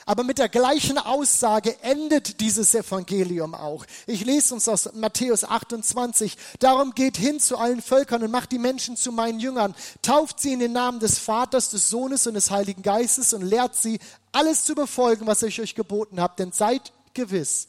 Aber 0.06 0.24
mit 0.24 0.38
der 0.38 0.48
gleichen 0.48 0.98
Aussage 0.98 1.76
endet 1.82 2.40
dieses 2.40 2.74
Evangelium 2.74 3.54
auch. 3.54 3.84
Ich 4.06 4.24
lese 4.24 4.54
uns 4.54 4.68
aus 4.68 4.90
Matthäus 4.94 5.44
28. 5.44 6.36
Darum 6.58 6.92
geht 6.94 7.16
hin 7.16 7.40
zu 7.40 7.58
allen 7.58 7.82
Völkern 7.82 8.22
und 8.22 8.30
macht 8.30 8.52
die 8.52 8.58
Menschen 8.58 8.96
zu 8.96 9.12
meinen 9.12 9.40
Jüngern. 9.40 9.74
Tauft 10.02 10.40
sie 10.40 10.52
in 10.52 10.60
den 10.60 10.72
Namen 10.72 11.00
des 11.00 11.18
Vaters, 11.18 11.70
des 11.70 11.90
Sohnes 11.90 12.26
und 12.26 12.34
des 12.34 12.50
Heiligen 12.50 12.82
Geistes 12.82 13.32
und 13.32 13.42
lehrt 13.42 13.76
sie, 13.76 13.98
alles 14.32 14.64
zu 14.64 14.74
befolgen, 14.74 15.26
was 15.26 15.42
ich 15.42 15.60
euch 15.60 15.74
geboten 15.74 16.20
habe. 16.20 16.34
Denn 16.38 16.52
seid 16.52 16.92
gewiss, 17.14 17.68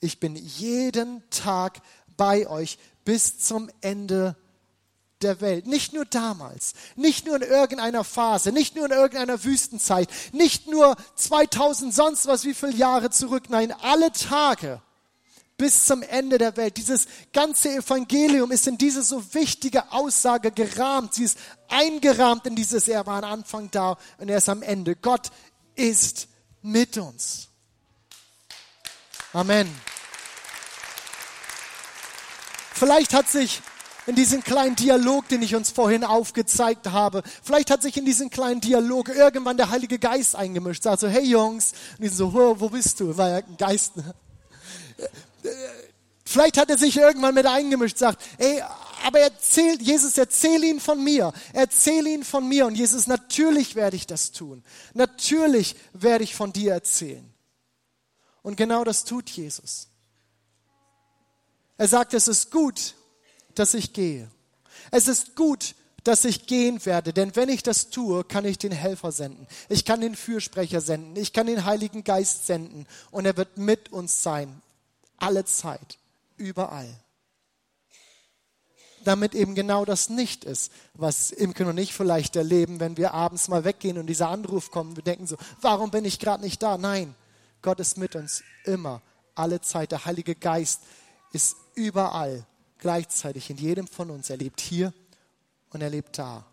ich 0.00 0.20
bin 0.20 0.36
jeden 0.36 1.22
Tag 1.30 1.80
bei 2.16 2.46
euch 2.48 2.78
bis 3.04 3.38
zum 3.38 3.70
Ende 3.80 4.36
der 5.24 5.40
Welt. 5.40 5.66
Nicht 5.66 5.92
nur 5.92 6.04
damals, 6.04 6.74
nicht 6.94 7.26
nur 7.26 7.36
in 7.36 7.42
irgendeiner 7.42 8.04
Phase, 8.04 8.52
nicht 8.52 8.76
nur 8.76 8.86
in 8.86 8.92
irgendeiner 8.92 9.42
Wüstenzeit, 9.42 10.08
nicht 10.32 10.68
nur 10.68 10.96
2000 11.16 11.92
sonst 11.92 12.26
was 12.26 12.44
wie 12.44 12.54
viele 12.54 12.74
Jahre 12.74 13.10
zurück, 13.10 13.44
nein, 13.48 13.72
alle 13.82 14.12
Tage 14.12 14.80
bis 15.56 15.86
zum 15.86 16.02
Ende 16.02 16.38
der 16.38 16.56
Welt. 16.56 16.76
Dieses 16.76 17.06
ganze 17.32 17.70
Evangelium 17.76 18.50
ist 18.50 18.66
in 18.66 18.78
diese 18.78 19.02
so 19.02 19.22
wichtige 19.34 19.92
Aussage 19.92 20.50
gerahmt. 20.50 21.14
Sie 21.14 21.24
ist 21.24 21.38
eingerahmt 21.68 22.46
in 22.46 22.56
dieses, 22.56 22.88
er 22.88 23.06
war 23.06 23.22
am 23.22 23.30
Anfang 23.30 23.70
da 23.70 23.96
und 24.18 24.28
er 24.28 24.38
ist 24.38 24.48
am 24.48 24.62
Ende. 24.62 24.96
Gott 24.96 25.30
ist 25.74 26.28
mit 26.62 26.98
uns. 26.98 27.48
Amen. 29.32 29.68
Vielleicht 32.72 33.14
hat 33.14 33.28
sich 33.28 33.62
in 34.06 34.14
diesem 34.14 34.42
kleinen 34.42 34.76
Dialog, 34.76 35.28
den 35.28 35.42
ich 35.42 35.54
uns 35.54 35.70
vorhin 35.70 36.04
aufgezeigt 36.04 36.90
habe, 36.90 37.22
vielleicht 37.42 37.70
hat 37.70 37.82
sich 37.82 37.96
in 37.96 38.04
diesem 38.04 38.30
kleinen 38.30 38.60
Dialog 38.60 39.08
irgendwann 39.08 39.56
der 39.56 39.70
Heilige 39.70 39.98
Geist 39.98 40.36
eingemischt. 40.36 40.82
Sagt 40.82 41.00
so, 41.00 41.08
hey 41.08 41.24
Jungs, 41.24 41.72
und 41.98 42.04
die 42.04 42.08
so, 42.08 42.32
wo, 42.32 42.68
bist 42.68 43.00
du? 43.00 43.16
War 43.16 43.30
ja 43.30 43.36
ein 43.36 43.56
Geist. 43.56 43.92
Vielleicht 46.24 46.56
hat 46.58 46.70
er 46.70 46.78
sich 46.78 46.96
irgendwann 46.96 47.34
mit 47.34 47.46
eingemischt, 47.46 47.98
sagt, 47.98 48.22
ey, 48.38 48.62
aber 49.04 49.20
erzählt, 49.20 49.82
Jesus, 49.82 50.16
erzähl 50.16 50.64
ihn 50.64 50.80
von 50.80 51.02
mir. 51.02 51.32
Erzähl 51.52 52.06
ihn 52.06 52.24
von 52.24 52.48
mir. 52.48 52.66
Und 52.66 52.74
Jesus, 52.74 53.06
natürlich 53.06 53.74
werde 53.74 53.96
ich 53.96 54.06
das 54.06 54.32
tun. 54.32 54.64
Natürlich 54.94 55.76
werde 55.92 56.24
ich 56.24 56.34
von 56.34 56.52
dir 56.52 56.72
erzählen. 56.72 57.30
Und 58.42 58.56
genau 58.56 58.82
das 58.84 59.04
tut 59.04 59.28
Jesus. 59.30 59.88
Er 61.76 61.88
sagt, 61.88 62.14
es 62.14 62.28
ist 62.28 62.50
gut, 62.50 62.94
dass 63.58 63.74
ich 63.74 63.92
gehe. 63.92 64.30
Es 64.90 65.08
ist 65.08 65.36
gut, 65.36 65.74
dass 66.04 66.26
ich 66.26 66.46
gehen 66.46 66.84
werde, 66.84 67.12
denn 67.14 67.34
wenn 67.34 67.48
ich 67.48 67.62
das 67.62 67.88
tue, 67.88 68.24
kann 68.24 68.44
ich 68.44 68.58
den 68.58 68.72
Helfer 68.72 69.10
senden. 69.10 69.46
Ich 69.70 69.86
kann 69.86 70.02
den 70.02 70.14
Fürsprecher 70.14 70.82
senden. 70.82 71.16
Ich 71.16 71.32
kann 71.32 71.46
den 71.46 71.64
Heiligen 71.64 72.04
Geist 72.04 72.46
senden. 72.46 72.86
Und 73.10 73.24
er 73.24 73.38
wird 73.38 73.56
mit 73.56 73.90
uns 73.90 74.22
sein. 74.22 74.62
Alle 75.16 75.46
Zeit. 75.46 75.98
Überall. 76.36 76.88
Damit 79.02 79.34
eben 79.34 79.54
genau 79.54 79.84
das 79.84 80.10
nicht 80.10 80.44
ist, 80.44 80.72
was 80.94 81.30
Imken 81.30 81.68
und 81.68 81.78
ich 81.78 81.94
vielleicht 81.94 82.36
erleben, 82.36 82.80
wenn 82.80 82.96
wir 82.96 83.14
abends 83.14 83.48
mal 83.48 83.64
weggehen 83.64 83.98
und 83.98 84.06
dieser 84.06 84.28
Anruf 84.28 84.70
kommt. 84.70 84.96
Wir 84.96 85.02
denken 85.02 85.26
so, 85.26 85.36
warum 85.60 85.90
bin 85.90 86.04
ich 86.04 86.18
gerade 86.18 86.42
nicht 86.42 86.62
da? 86.62 86.78
Nein, 86.78 87.14
Gott 87.62 87.80
ist 87.80 87.98
mit 87.98 88.14
uns 88.16 88.42
immer, 88.64 89.02
alle 89.34 89.60
Zeit. 89.60 89.92
Der 89.92 90.04
Heilige 90.04 90.34
Geist 90.34 90.80
ist 91.32 91.56
überall 91.74 92.46
gleichzeitig 92.84 93.48
in 93.48 93.56
jedem 93.56 93.86
von 93.86 94.10
uns. 94.10 94.28
Er 94.28 94.36
lebt 94.36 94.60
hier 94.60 94.92
und 95.70 95.80
er 95.80 95.88
lebt 95.88 96.18
da. 96.18 96.44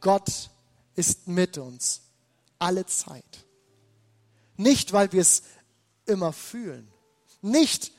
Gott 0.00 0.48
ist 0.94 1.28
mit 1.28 1.58
uns 1.58 2.00
alle 2.58 2.86
Zeit. 2.86 3.44
Nicht, 4.56 4.94
weil 4.94 5.12
wir 5.12 5.20
es 5.20 5.42
immer 6.06 6.32
fühlen. 6.32 6.90
Nicht, 7.42 7.92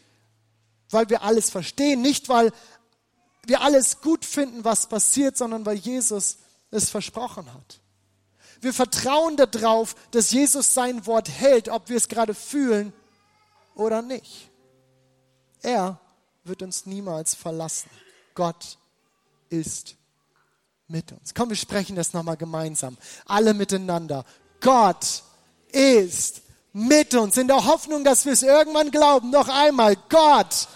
weil 0.89 1.11
wir 1.11 1.21
alles 1.21 1.51
verstehen. 1.51 2.01
Nicht, 2.01 2.27
weil 2.27 2.51
wir 3.45 3.61
alles 3.61 4.01
gut 4.01 4.25
finden, 4.25 4.63
was 4.63 4.89
passiert, 4.89 5.37
sondern 5.37 5.63
weil 5.63 5.77
Jesus 5.77 6.39
es 6.71 6.89
versprochen 6.89 7.53
hat. 7.53 7.81
Wir 8.61 8.73
vertrauen 8.73 9.37
darauf, 9.37 9.93
dass 10.09 10.31
Jesus 10.31 10.73
sein 10.73 11.05
Wort 11.05 11.29
hält, 11.29 11.69
ob 11.69 11.87
wir 11.87 11.97
es 11.97 12.07
gerade 12.07 12.33
fühlen 12.33 12.93
oder 13.75 14.01
nicht. 14.01 14.49
Er 15.61 16.01
wird 16.49 16.61
uns 16.61 16.85
niemals 16.85 17.35
verlassen. 17.35 17.89
Gott 18.35 18.77
ist 19.49 19.95
mit 20.87 21.11
uns. 21.11 21.33
Komm, 21.33 21.49
wir 21.49 21.55
sprechen 21.55 21.95
das 21.95 22.13
nochmal 22.13 22.37
gemeinsam. 22.37 22.97
Alle 23.25 23.53
miteinander. 23.53 24.25
Gott 24.59 25.23
ist 25.71 26.41
mit 26.73 27.13
uns. 27.13 27.37
In 27.37 27.47
der 27.47 27.65
Hoffnung, 27.65 28.03
dass 28.03 28.25
wir 28.25 28.33
es 28.33 28.43
irgendwann 28.43 28.91
glauben. 28.91 29.29
Noch 29.29 29.47
einmal. 29.47 29.95
Gott 30.09 30.67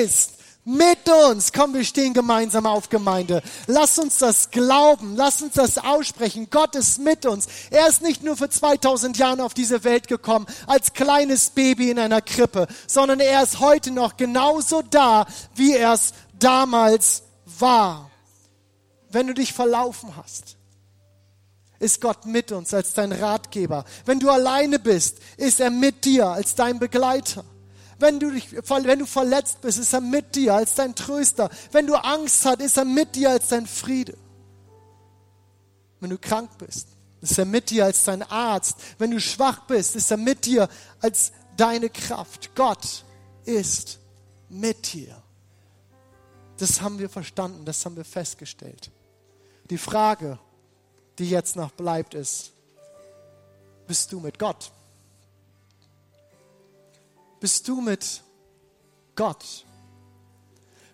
ist 0.00 0.34
mit 0.64 1.08
uns. 1.08 1.52
Komm, 1.52 1.74
wir 1.74 1.84
stehen 1.84 2.14
gemeinsam 2.14 2.66
auf 2.66 2.88
Gemeinde. 2.88 3.42
Lass 3.66 3.98
uns 3.98 4.18
das 4.18 4.50
glauben. 4.50 5.16
Lass 5.16 5.42
uns 5.42 5.54
das 5.54 5.78
aussprechen. 5.78 6.48
Gott 6.50 6.74
ist 6.76 6.98
mit 6.98 7.26
uns. 7.26 7.46
Er 7.70 7.88
ist 7.88 8.02
nicht 8.02 8.22
nur 8.22 8.36
für 8.36 8.48
2000 8.48 9.16
Jahre 9.18 9.44
auf 9.44 9.54
diese 9.54 9.84
Welt 9.84 10.08
gekommen 10.08 10.46
als 10.66 10.92
kleines 10.92 11.50
Baby 11.50 11.90
in 11.90 11.98
einer 11.98 12.20
Krippe, 12.20 12.66
sondern 12.86 13.20
er 13.20 13.42
ist 13.42 13.60
heute 13.60 13.90
noch 13.90 14.16
genauso 14.16 14.82
da, 14.82 15.26
wie 15.54 15.74
er 15.74 15.94
es 15.94 16.12
damals 16.38 17.22
war. 17.58 18.10
Wenn 19.10 19.26
du 19.26 19.34
dich 19.34 19.52
verlaufen 19.52 20.16
hast, 20.16 20.56
ist 21.80 22.00
Gott 22.00 22.26
mit 22.26 22.52
uns 22.52 22.72
als 22.74 22.92
dein 22.92 23.10
Ratgeber. 23.10 23.84
Wenn 24.04 24.20
du 24.20 24.30
alleine 24.30 24.78
bist, 24.78 25.18
ist 25.36 25.60
er 25.60 25.70
mit 25.70 26.04
dir 26.04 26.28
als 26.28 26.54
dein 26.54 26.78
Begleiter. 26.78 27.44
Wenn 28.00 28.18
du, 28.18 28.30
dich, 28.30 28.50
wenn 28.52 28.98
du 28.98 29.06
verletzt 29.06 29.60
bist, 29.60 29.78
ist 29.78 29.92
er 29.92 30.00
mit 30.00 30.34
dir 30.34 30.54
als 30.54 30.74
dein 30.74 30.94
Tröster. 30.94 31.50
Wenn 31.70 31.86
du 31.86 31.94
Angst 31.94 32.44
hast, 32.46 32.60
ist 32.60 32.78
er 32.78 32.86
mit 32.86 33.14
dir 33.14 33.30
als 33.30 33.48
dein 33.48 33.66
Friede. 33.66 34.16
Wenn 36.00 36.08
du 36.08 36.18
krank 36.18 36.50
bist, 36.56 36.88
ist 37.20 37.38
er 37.38 37.44
mit 37.44 37.68
dir 37.68 37.84
als 37.84 38.04
dein 38.04 38.22
Arzt. 38.22 38.78
Wenn 38.96 39.10
du 39.10 39.20
schwach 39.20 39.66
bist, 39.66 39.96
ist 39.96 40.10
er 40.10 40.16
mit 40.16 40.46
dir 40.46 40.68
als 41.00 41.32
deine 41.58 41.90
Kraft. 41.90 42.54
Gott 42.54 43.04
ist 43.44 43.98
mit 44.48 44.94
dir. 44.94 45.22
Das 46.56 46.80
haben 46.80 46.98
wir 46.98 47.10
verstanden, 47.10 47.66
das 47.66 47.84
haben 47.84 47.96
wir 47.96 48.04
festgestellt. 48.04 48.90
Die 49.68 49.78
Frage, 49.78 50.38
die 51.18 51.28
jetzt 51.28 51.54
noch 51.54 51.70
bleibt, 51.70 52.14
ist, 52.14 52.52
bist 53.86 54.10
du 54.10 54.20
mit 54.20 54.38
Gott? 54.38 54.72
Bist 57.40 57.66
du 57.66 57.80
mit 57.80 58.22
Gott? 59.16 59.64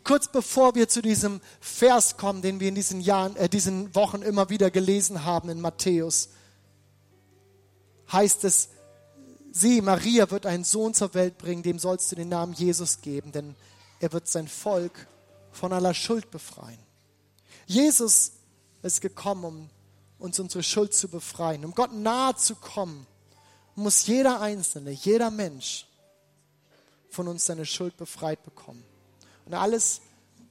Kurz 0.04 0.28
bevor 0.28 0.76
wir 0.76 0.88
zu 0.88 1.02
diesem 1.02 1.40
Vers 1.60 2.16
kommen, 2.16 2.40
den 2.40 2.60
wir 2.60 2.68
in 2.68 2.76
diesen 2.76 3.00
Jahren, 3.00 3.34
äh, 3.36 3.48
diesen 3.48 3.92
Wochen 3.96 4.22
immer 4.22 4.48
wieder 4.50 4.70
gelesen 4.70 5.24
haben 5.24 5.48
in 5.48 5.60
Matthäus, 5.60 6.28
heißt 8.12 8.44
es, 8.44 8.68
sie, 9.50 9.80
Maria, 9.80 10.30
wird 10.30 10.46
einen 10.46 10.62
Sohn 10.62 10.94
zur 10.94 11.12
Welt 11.14 11.38
bringen, 11.38 11.64
dem 11.64 11.80
sollst 11.80 12.12
du 12.12 12.16
den 12.16 12.28
Namen 12.28 12.52
Jesus 12.52 13.00
geben, 13.00 13.32
denn 13.32 13.56
er 13.98 14.12
wird 14.12 14.28
sein 14.28 14.46
Volk 14.46 15.08
von 15.50 15.72
aller 15.72 15.94
Schuld 15.94 16.30
befreien. 16.30 16.78
Jesus 17.66 18.32
ist 18.82 19.00
gekommen, 19.00 19.44
um 19.44 19.70
uns 20.18 20.38
unsere 20.38 20.62
Schuld 20.62 20.94
zu 20.94 21.08
befreien. 21.08 21.64
Um 21.64 21.74
Gott 21.74 21.92
nahe 21.92 22.36
zu 22.36 22.54
kommen, 22.54 23.06
muss 23.74 24.06
jeder 24.06 24.40
Einzelne, 24.40 24.92
jeder 24.92 25.30
Mensch 25.30 25.85
von 27.16 27.28
uns 27.28 27.46
seine 27.46 27.64
Schuld 27.64 27.96
befreit 27.96 28.44
bekommen. 28.44 28.84
Und 29.46 29.54
alles, 29.54 30.02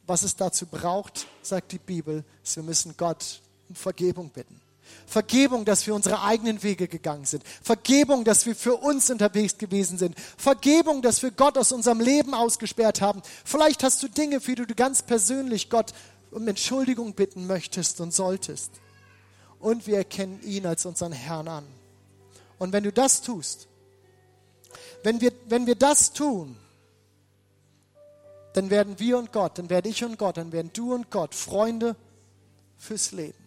was 0.08 0.24
es 0.24 0.36
dazu 0.36 0.66
braucht, 0.66 1.28
sagt 1.44 1.72
die 1.72 1.78
Bibel, 1.78 2.24
ist, 2.44 2.56
wir 2.56 2.64
müssen 2.64 2.96
Gott 2.98 3.42
um 3.70 3.76
Vergebung 3.76 4.30
bitten. 4.30 4.60
Vergebung, 5.06 5.64
dass 5.64 5.86
wir 5.86 5.94
unsere 5.94 6.24
eigenen 6.24 6.64
Wege 6.64 6.88
gegangen 6.88 7.26
sind. 7.26 7.44
Vergebung, 7.62 8.24
dass 8.24 8.48
wir 8.48 8.56
für 8.56 8.76
uns 8.78 9.12
unterwegs 9.12 9.58
gewesen 9.58 10.00
sind. 10.00 10.16
Vergebung, 10.38 11.04
dass 11.04 11.22
wir 11.22 11.32
Gott 11.32 11.58
aus 11.58 11.72
unserem 11.72 12.00
Leben 12.00 12.34
ausgesperrt 12.34 13.00
haben. 13.00 13.22
Vielleicht 13.44 13.84
hast 13.84 14.02
du 14.02 14.08
Dinge, 14.08 14.42
für 14.42 14.56
die 14.56 14.66
du 14.66 14.74
ganz 14.74 15.04
persönlich 15.04 15.70
Gott 15.70 15.94
um 16.32 16.48
Entschuldigung 16.48 17.14
bitten 17.14 17.46
möchtest 17.46 18.02
und 18.02 18.12
solltest. 18.12 18.72
Und 19.60 19.86
wir 19.86 19.98
erkennen 19.98 20.42
ihn 20.44 20.66
als 20.66 20.86
unseren 20.86 21.12
Herrn 21.12 21.48
an. 21.48 21.66
Und 22.58 22.74
wenn 22.74 22.84
du 22.84 22.92
das 22.92 23.22
tust, 23.22 23.68
wenn 25.06 25.22
wir, 25.22 25.32
wenn 25.48 25.68
wir 25.68 25.76
das 25.76 26.14
tun, 26.14 26.58
dann 28.54 28.70
werden 28.70 28.98
wir 29.00 29.18
und 29.20 29.32
Gott, 29.32 29.60
dann 29.60 29.70
werde 29.70 29.88
ich 29.88 30.04
und 30.04 30.18
Gott, 30.18 30.38
dann 30.38 30.52
werden 30.52 30.72
du 30.74 30.94
und 30.96 31.12
Gott 31.12 31.36
Freunde 31.36 31.96
fürs 32.78 33.12
Leben. 33.12 33.38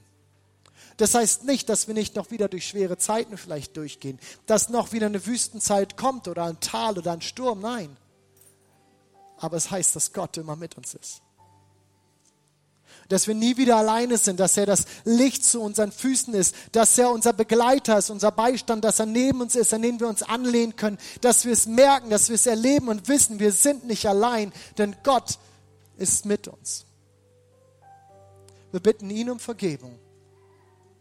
Das 0.99 1.15
heißt 1.15 1.45
nicht, 1.45 1.69
dass 1.69 1.89
wir 1.89 1.95
nicht 1.95 2.15
noch 2.15 2.31
wieder 2.31 2.49
durch 2.49 2.69
schwere 2.69 2.97
Zeiten 2.97 3.37
vielleicht 3.37 3.77
durchgehen, 3.77 4.21
dass 4.47 4.69
noch 4.69 4.93
wieder 4.93 5.07
eine 5.07 5.27
Wüstenzeit 5.27 5.97
kommt 5.97 6.29
oder 6.29 6.45
ein 6.45 6.61
Tal 6.61 6.97
oder 6.97 7.13
ein 7.13 7.23
Sturm. 7.23 7.61
Nein. 7.61 7.97
Aber 9.39 9.57
es 9.57 9.71
heißt, 9.71 9.97
dass 9.97 10.13
Gott 10.13 10.37
immer 10.37 10.57
mit 10.57 10.77
uns 10.77 10.95
ist 10.95 11.23
dass 13.09 13.27
wir 13.27 13.35
nie 13.35 13.57
wieder 13.57 13.77
alleine 13.77 14.19
sind, 14.19 14.39
dass 14.39 14.57
er 14.57 14.67
das 14.67 14.85
Licht 15.05 15.45
zu 15.45 15.61
unseren 15.63 15.93
Füßen 15.93 16.35
ist, 16.35 16.55
dass 16.73 16.97
er 16.99 17.11
unser 17.11 17.33
Begleiter 17.33 17.99
ist, 17.99 18.11
unser 18.11 18.31
Beistand, 18.31 18.85
dass 18.85 19.01
er 19.01 19.07
neben 19.07 19.41
uns 19.41 19.57
ist, 19.57 19.73
an 19.73 19.83
den 19.83 19.99
wir 19.99 20.09
uns 20.09 20.23
anlehnen 20.23 20.77
können, 20.77 20.99
dass 21.23 21.45
wir 21.45 21.53
es 21.53 21.67
merken, 21.67 22.11
dass 22.11 22.29
wir 22.29 22.35
es 22.35 22.47
erleben 22.47 22.89
und 22.89 23.09
wissen, 23.09 23.39
wir 23.39 23.53
sind 23.53 23.87
nicht 23.87 24.07
allein, 24.07 24.53
denn 24.77 24.95
Gott 25.03 25.39
ist 25.97 26.27
mit 26.27 26.49
uns. 26.49 26.85
Wir 28.71 28.81
bitten 28.81 29.09
ihn 29.09 29.31
um 29.31 29.39
Vergebung 29.39 29.99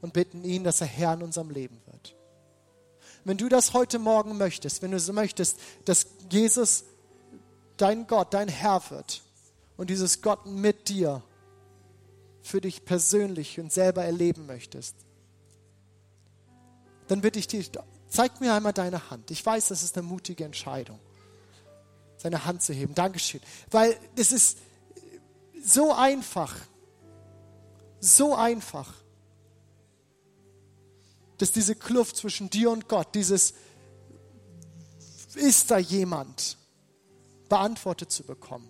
und 0.02 0.14
bitten 0.14 0.46
ihn, 0.46 0.64
dass 0.64 0.80
er 0.80 0.88
Herr 0.88 1.14
in 1.14 1.24
unserem 1.24 1.50
Leben 1.50 1.82
wird. 1.86 2.16
Wenn 3.26 3.38
du 3.38 3.50
das 3.50 3.74
heute 3.74 4.00
Morgen 4.00 4.38
möchtest, 4.38 4.82
wenn 4.82 4.92
du 4.92 5.00
so 5.02 5.12
möchtest, 5.12 5.58
dass 5.84 6.08
Jesus 6.32 6.86
dein 7.76 8.08
Gott, 8.08 8.34
dein 8.34 8.48
Herr 8.48 8.82
wird 8.90 9.22
und 9.76 9.90
dieses 9.90 10.22
Gott 10.22 10.46
mit 10.46 10.88
dir 10.88 11.22
für 12.48 12.62
dich 12.62 12.86
persönlich 12.86 13.60
und 13.60 13.72
selber 13.72 14.04
erleben 14.04 14.46
möchtest, 14.46 14.96
dann 17.08 17.22
bitte 17.22 17.40
ich 17.40 17.48
dich, 17.48 17.72
zeig 18.08 18.40
mir 18.42 18.54
einmal 18.54 18.74
deine 18.74 19.10
Hand. 19.10 19.32
Ich 19.32 19.46
weiß, 19.46 19.68
das 19.70 19.84
ist 19.84 19.98
eine 19.98 20.08
mutige 20.08 20.46
Entscheidung, 20.46 21.00
seine 22.18 22.46
Hand 22.46 22.62
zu 22.62 22.74
heben. 22.74 22.96
Dankeschön. 22.96 23.42
Weil 23.70 23.98
es 24.16 24.32
ist 24.32 24.58
so 25.64 25.94
einfach, 25.94 26.56
so 28.00 28.36
einfach, 28.36 28.94
dass 31.38 31.52
diese 31.52 31.76
Kluft 31.76 32.18
zwischen 32.18 32.50
dir 32.50 32.72
und 32.72 32.88
Gott, 32.88 33.14
dieses, 33.14 33.54
ist 35.36 35.70
da 35.70 35.78
jemand, 35.78 36.58
beantwortet 37.50 38.12
zu 38.12 38.24
bekommen. 38.24 38.70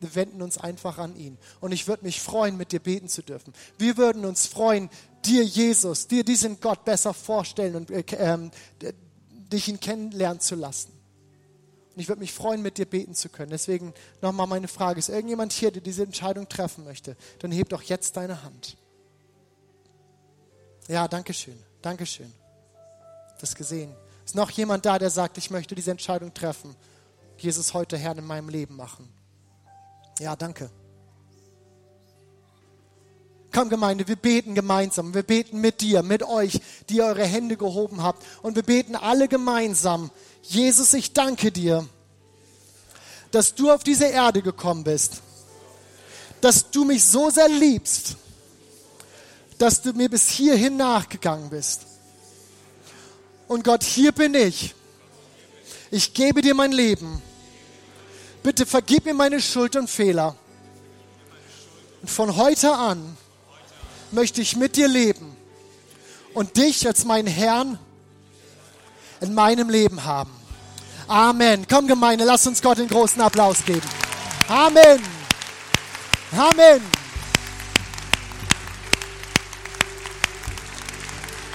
Wir 0.00 0.14
wenden 0.14 0.42
uns 0.42 0.58
einfach 0.58 0.98
an 0.98 1.16
ihn. 1.16 1.38
Und 1.60 1.72
ich 1.72 1.88
würde 1.88 2.04
mich 2.04 2.20
freuen, 2.20 2.56
mit 2.56 2.72
dir 2.72 2.80
beten 2.80 3.08
zu 3.08 3.22
dürfen. 3.22 3.52
Wir 3.78 3.96
würden 3.96 4.24
uns 4.24 4.46
freuen, 4.46 4.90
dir 5.24 5.44
Jesus, 5.44 6.06
dir 6.06 6.24
diesen 6.24 6.60
Gott 6.60 6.84
besser 6.84 7.12
vorstellen 7.14 7.74
und 7.74 7.90
äh, 7.90 8.04
ähm, 8.16 8.50
dich 9.52 9.68
ihn 9.68 9.80
kennenlernen 9.80 10.40
zu 10.40 10.54
lassen. 10.54 10.92
Und 11.94 12.02
ich 12.02 12.08
würde 12.08 12.20
mich 12.20 12.32
freuen, 12.32 12.62
mit 12.62 12.78
dir 12.78 12.86
beten 12.86 13.14
zu 13.14 13.28
können. 13.28 13.50
Deswegen 13.50 13.92
nochmal 14.22 14.46
meine 14.46 14.68
Frage, 14.68 15.00
ist 15.00 15.08
irgendjemand 15.08 15.52
hier, 15.52 15.72
der 15.72 15.82
diese 15.82 16.04
Entscheidung 16.04 16.48
treffen 16.48 16.84
möchte? 16.84 17.16
Dann 17.40 17.50
heb 17.50 17.70
doch 17.70 17.82
jetzt 17.82 18.16
deine 18.16 18.44
Hand. 18.44 18.76
Ja, 20.86 21.08
danke 21.08 21.34
schön, 21.34 21.58
danke 21.82 22.06
schön. 22.06 22.32
Das 23.40 23.54
gesehen. 23.54 23.92
Ist 24.24 24.36
noch 24.36 24.50
jemand 24.50 24.86
da, 24.86 24.98
der 24.98 25.10
sagt, 25.10 25.38
ich 25.38 25.50
möchte 25.50 25.74
diese 25.74 25.90
Entscheidung 25.90 26.32
treffen? 26.32 26.76
Jesus 27.36 27.74
heute 27.74 27.96
Herr 27.96 28.16
in 28.16 28.26
meinem 28.26 28.48
Leben 28.48 28.76
machen. 28.76 29.08
Ja, 30.18 30.34
danke. 30.34 30.70
Komm 33.52 33.70
Gemeinde, 33.70 34.06
wir 34.06 34.16
beten 34.16 34.54
gemeinsam. 34.54 35.14
Wir 35.14 35.22
beten 35.22 35.60
mit 35.60 35.80
dir, 35.80 36.02
mit 36.02 36.22
euch, 36.22 36.60
die 36.88 37.00
eure 37.00 37.24
Hände 37.24 37.56
gehoben 37.56 38.02
habt. 38.02 38.24
Und 38.42 38.56
wir 38.56 38.62
beten 38.62 38.94
alle 38.94 39.28
gemeinsam. 39.28 40.10
Jesus, 40.42 40.92
ich 40.94 41.12
danke 41.12 41.50
dir, 41.50 41.88
dass 43.30 43.54
du 43.54 43.70
auf 43.70 43.82
diese 43.84 44.06
Erde 44.06 44.42
gekommen 44.42 44.84
bist. 44.84 45.22
Dass 46.40 46.70
du 46.70 46.84
mich 46.84 47.04
so 47.04 47.30
sehr 47.30 47.48
liebst, 47.48 48.16
dass 49.58 49.82
du 49.82 49.92
mir 49.92 50.08
bis 50.08 50.28
hierhin 50.28 50.76
nachgegangen 50.76 51.50
bist. 51.50 51.82
Und 53.48 53.64
Gott, 53.64 53.82
hier 53.82 54.12
bin 54.12 54.34
ich. 54.34 54.74
Ich 55.90 56.12
gebe 56.12 56.42
dir 56.42 56.54
mein 56.54 56.72
Leben. 56.72 57.22
Bitte 58.42 58.66
vergib 58.66 59.04
mir 59.04 59.14
meine 59.14 59.40
Schuld 59.40 59.76
und 59.76 59.88
Fehler. 59.90 60.36
Und 62.02 62.10
von 62.10 62.36
heute 62.36 62.72
an 62.72 63.16
möchte 64.12 64.40
ich 64.40 64.56
mit 64.56 64.76
dir 64.76 64.88
leben 64.88 65.36
und 66.34 66.56
dich 66.56 66.86
als 66.86 67.04
meinen 67.04 67.26
Herrn 67.26 67.78
in 69.20 69.34
meinem 69.34 69.68
Leben 69.68 70.04
haben. 70.04 70.30
Amen. 71.08 71.66
Komm 71.68 71.88
Gemeinde, 71.88 72.24
lass 72.24 72.46
uns 72.46 72.62
Gott 72.62 72.78
einen 72.78 72.88
großen 72.88 73.20
Applaus 73.20 73.64
geben. 73.64 73.82
Amen. 74.48 75.02
Amen. 76.36 76.82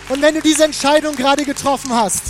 Und 0.10 0.22
wenn 0.22 0.36
du 0.36 0.42
diese 0.42 0.66
Entscheidung 0.66 1.16
gerade 1.16 1.46
getroffen 1.46 1.94
hast, 1.94 2.24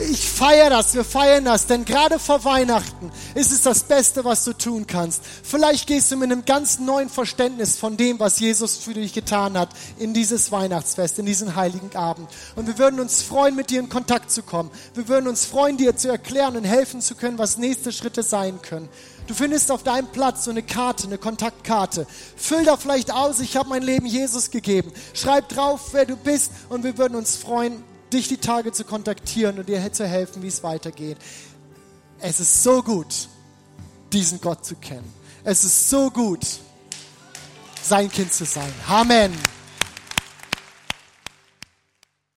ich 0.00 0.28
feiere 0.28 0.70
das, 0.70 0.94
wir 0.94 1.04
feiern 1.04 1.44
das, 1.44 1.66
denn 1.66 1.84
gerade 1.84 2.18
vor 2.18 2.44
Weihnachten 2.44 3.10
ist 3.34 3.52
es 3.52 3.62
das 3.62 3.82
Beste, 3.82 4.24
was 4.24 4.44
du 4.44 4.52
tun 4.52 4.86
kannst. 4.86 5.22
Vielleicht 5.42 5.86
gehst 5.86 6.12
du 6.12 6.16
mit 6.16 6.30
einem 6.30 6.44
ganz 6.44 6.78
neuen 6.78 7.08
Verständnis 7.08 7.76
von 7.76 7.96
dem, 7.96 8.20
was 8.20 8.38
Jesus 8.38 8.76
für 8.76 8.94
dich 8.94 9.12
getan 9.12 9.58
hat, 9.58 9.70
in 9.98 10.14
dieses 10.14 10.52
Weihnachtsfest, 10.52 11.18
in 11.18 11.26
diesen 11.26 11.56
heiligen 11.56 11.94
Abend. 11.96 12.28
Und 12.54 12.66
wir 12.66 12.78
würden 12.78 13.00
uns 13.00 13.22
freuen, 13.22 13.56
mit 13.56 13.70
dir 13.70 13.80
in 13.80 13.88
Kontakt 13.88 14.30
zu 14.30 14.42
kommen. 14.42 14.70
Wir 14.94 15.08
würden 15.08 15.26
uns 15.26 15.44
freuen, 15.44 15.76
dir 15.76 15.96
zu 15.96 16.08
erklären 16.08 16.56
und 16.56 16.64
helfen 16.64 17.00
zu 17.00 17.14
können, 17.14 17.38
was 17.38 17.58
nächste 17.58 17.90
Schritte 17.90 18.22
sein 18.22 18.62
können. 18.62 18.88
Du 19.26 19.34
findest 19.34 19.70
auf 19.70 19.82
deinem 19.82 20.06
Platz 20.06 20.44
so 20.44 20.50
eine 20.50 20.62
Karte, 20.62 21.06
eine 21.06 21.18
Kontaktkarte. 21.18 22.06
Füll 22.36 22.64
da 22.64 22.76
vielleicht 22.76 23.12
aus, 23.12 23.40
ich 23.40 23.56
habe 23.56 23.68
mein 23.68 23.82
Leben 23.82 24.06
Jesus 24.06 24.50
gegeben. 24.50 24.90
Schreib 25.12 25.50
drauf, 25.50 25.88
wer 25.92 26.06
du 26.06 26.16
bist 26.16 26.50
und 26.70 26.82
wir 26.82 26.96
würden 26.96 27.14
uns 27.14 27.36
freuen, 27.36 27.84
dich 28.12 28.28
die 28.28 28.38
Tage 28.38 28.72
zu 28.72 28.84
kontaktieren 28.84 29.58
und 29.58 29.68
dir 29.68 29.92
zu 29.92 30.06
helfen, 30.06 30.42
wie 30.42 30.48
es 30.48 30.62
weitergeht. 30.62 31.18
Es 32.20 32.40
ist 32.40 32.62
so 32.62 32.82
gut, 32.82 33.28
diesen 34.12 34.40
Gott 34.40 34.64
zu 34.64 34.74
kennen. 34.76 35.12
Es 35.44 35.64
ist 35.64 35.88
so 35.88 36.10
gut, 36.10 36.44
sein 37.82 38.10
Kind 38.10 38.32
zu 38.32 38.44
sein. 38.44 38.72
Amen. 38.86 39.32